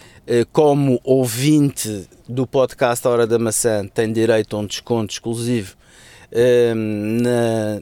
[0.53, 5.83] como ouvinte do podcast A Hora da Maçã, tem direito a um desconto exclusivo
[6.75, 7.81] na,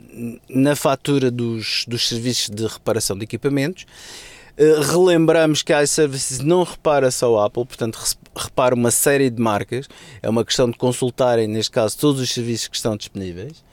[0.48, 3.86] na fatura dos, dos serviços de reparação de equipamentos.
[4.56, 7.98] Eh, relembramos que a iServices não repara só a Apple, portanto,
[8.36, 9.88] repara uma série de marcas.
[10.22, 13.64] É uma questão de consultarem, neste caso, todos os serviços que estão disponíveis.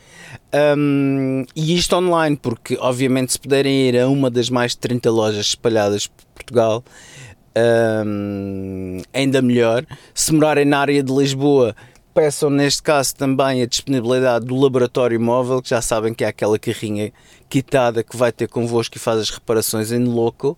[0.77, 5.11] Um, e isto online, porque, obviamente, se puderem ir a uma das mais de 30
[5.11, 6.83] lojas espalhadas por Portugal,
[8.05, 9.85] um, ainda melhor.
[10.13, 11.75] Se morarem na área de Lisboa,
[12.19, 16.59] peçam neste caso também a disponibilidade do laboratório móvel, que já sabem que é aquela
[16.59, 17.13] carrinha
[17.47, 20.57] quitada que vai ter convosco e faz as reparações em loco.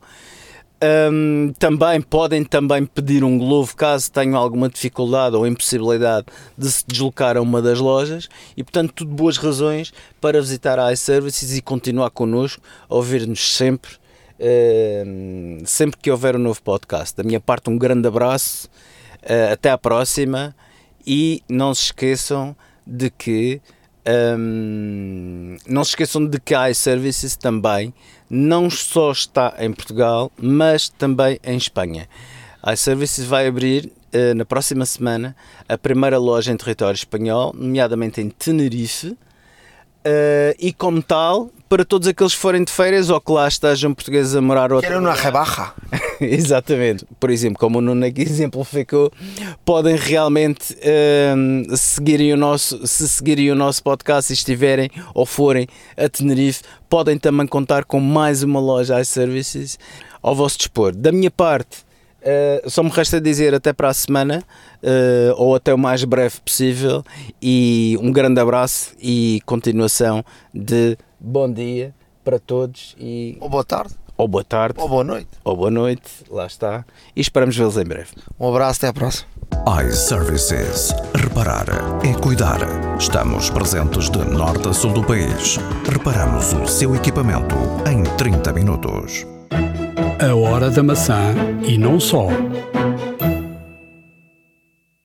[0.84, 6.26] Um, também podem também pedir um Glovo caso tenham alguma dificuldade ou impossibilidade
[6.58, 8.28] de se deslocar a uma das lojas.
[8.58, 12.60] E portanto tudo boas razões para visitar a iServices e continuar connosco
[12.90, 13.92] ouvir-nos sempre
[15.06, 17.16] um, sempre que houver um novo podcast.
[17.16, 18.68] Da minha parte um grande abraço
[19.22, 20.56] uh, até à próxima
[21.06, 23.62] e não se esqueçam de que
[24.38, 27.94] um, não se esqueçam de que a iServices também
[28.30, 32.08] não só está em Portugal, mas também em Espanha.
[32.64, 35.36] A iServices vai abrir uh, na próxima semana
[35.68, 39.18] a primeira loja em território espanhol, nomeadamente em Tenerife,
[40.04, 43.94] Uh, e como tal, para todos aqueles que forem de férias ou que lá estejam
[43.94, 44.90] portugueses a morar outro...
[44.90, 45.76] Querem uma rebarra.
[46.30, 47.06] Exatamente.
[47.20, 49.12] Por exemplo, como o Nuno aqui exemplificou,
[49.66, 55.68] podem realmente uh, seguirem o nosso, se seguirem o nosso podcast e estiverem ou forem
[55.98, 59.80] a Tenerife, podem também contar com mais uma loja iServices
[60.22, 60.96] ao vosso dispor.
[60.96, 61.90] Da minha parte,
[62.22, 64.44] Uh, só me resta dizer até para a semana
[64.84, 67.04] uh, ou até o mais breve possível
[67.42, 73.96] e um grande abraço e continuação de bom dia para todos e ou boa tarde
[74.22, 75.28] ou boa tarde, Ou boa noite.
[75.44, 78.10] ou boa noite, lá está, e esperamos vê-los em breve.
[78.40, 79.28] Um abraço, até à próxima.
[79.88, 80.94] iServices.
[81.16, 81.66] Reparar
[82.06, 82.60] é cuidar.
[83.00, 85.58] Estamos presentes de norte a sul do país.
[85.92, 87.56] Reparamos o seu equipamento
[87.90, 89.26] em 30 minutos.
[90.20, 92.28] A hora da maçã e não só.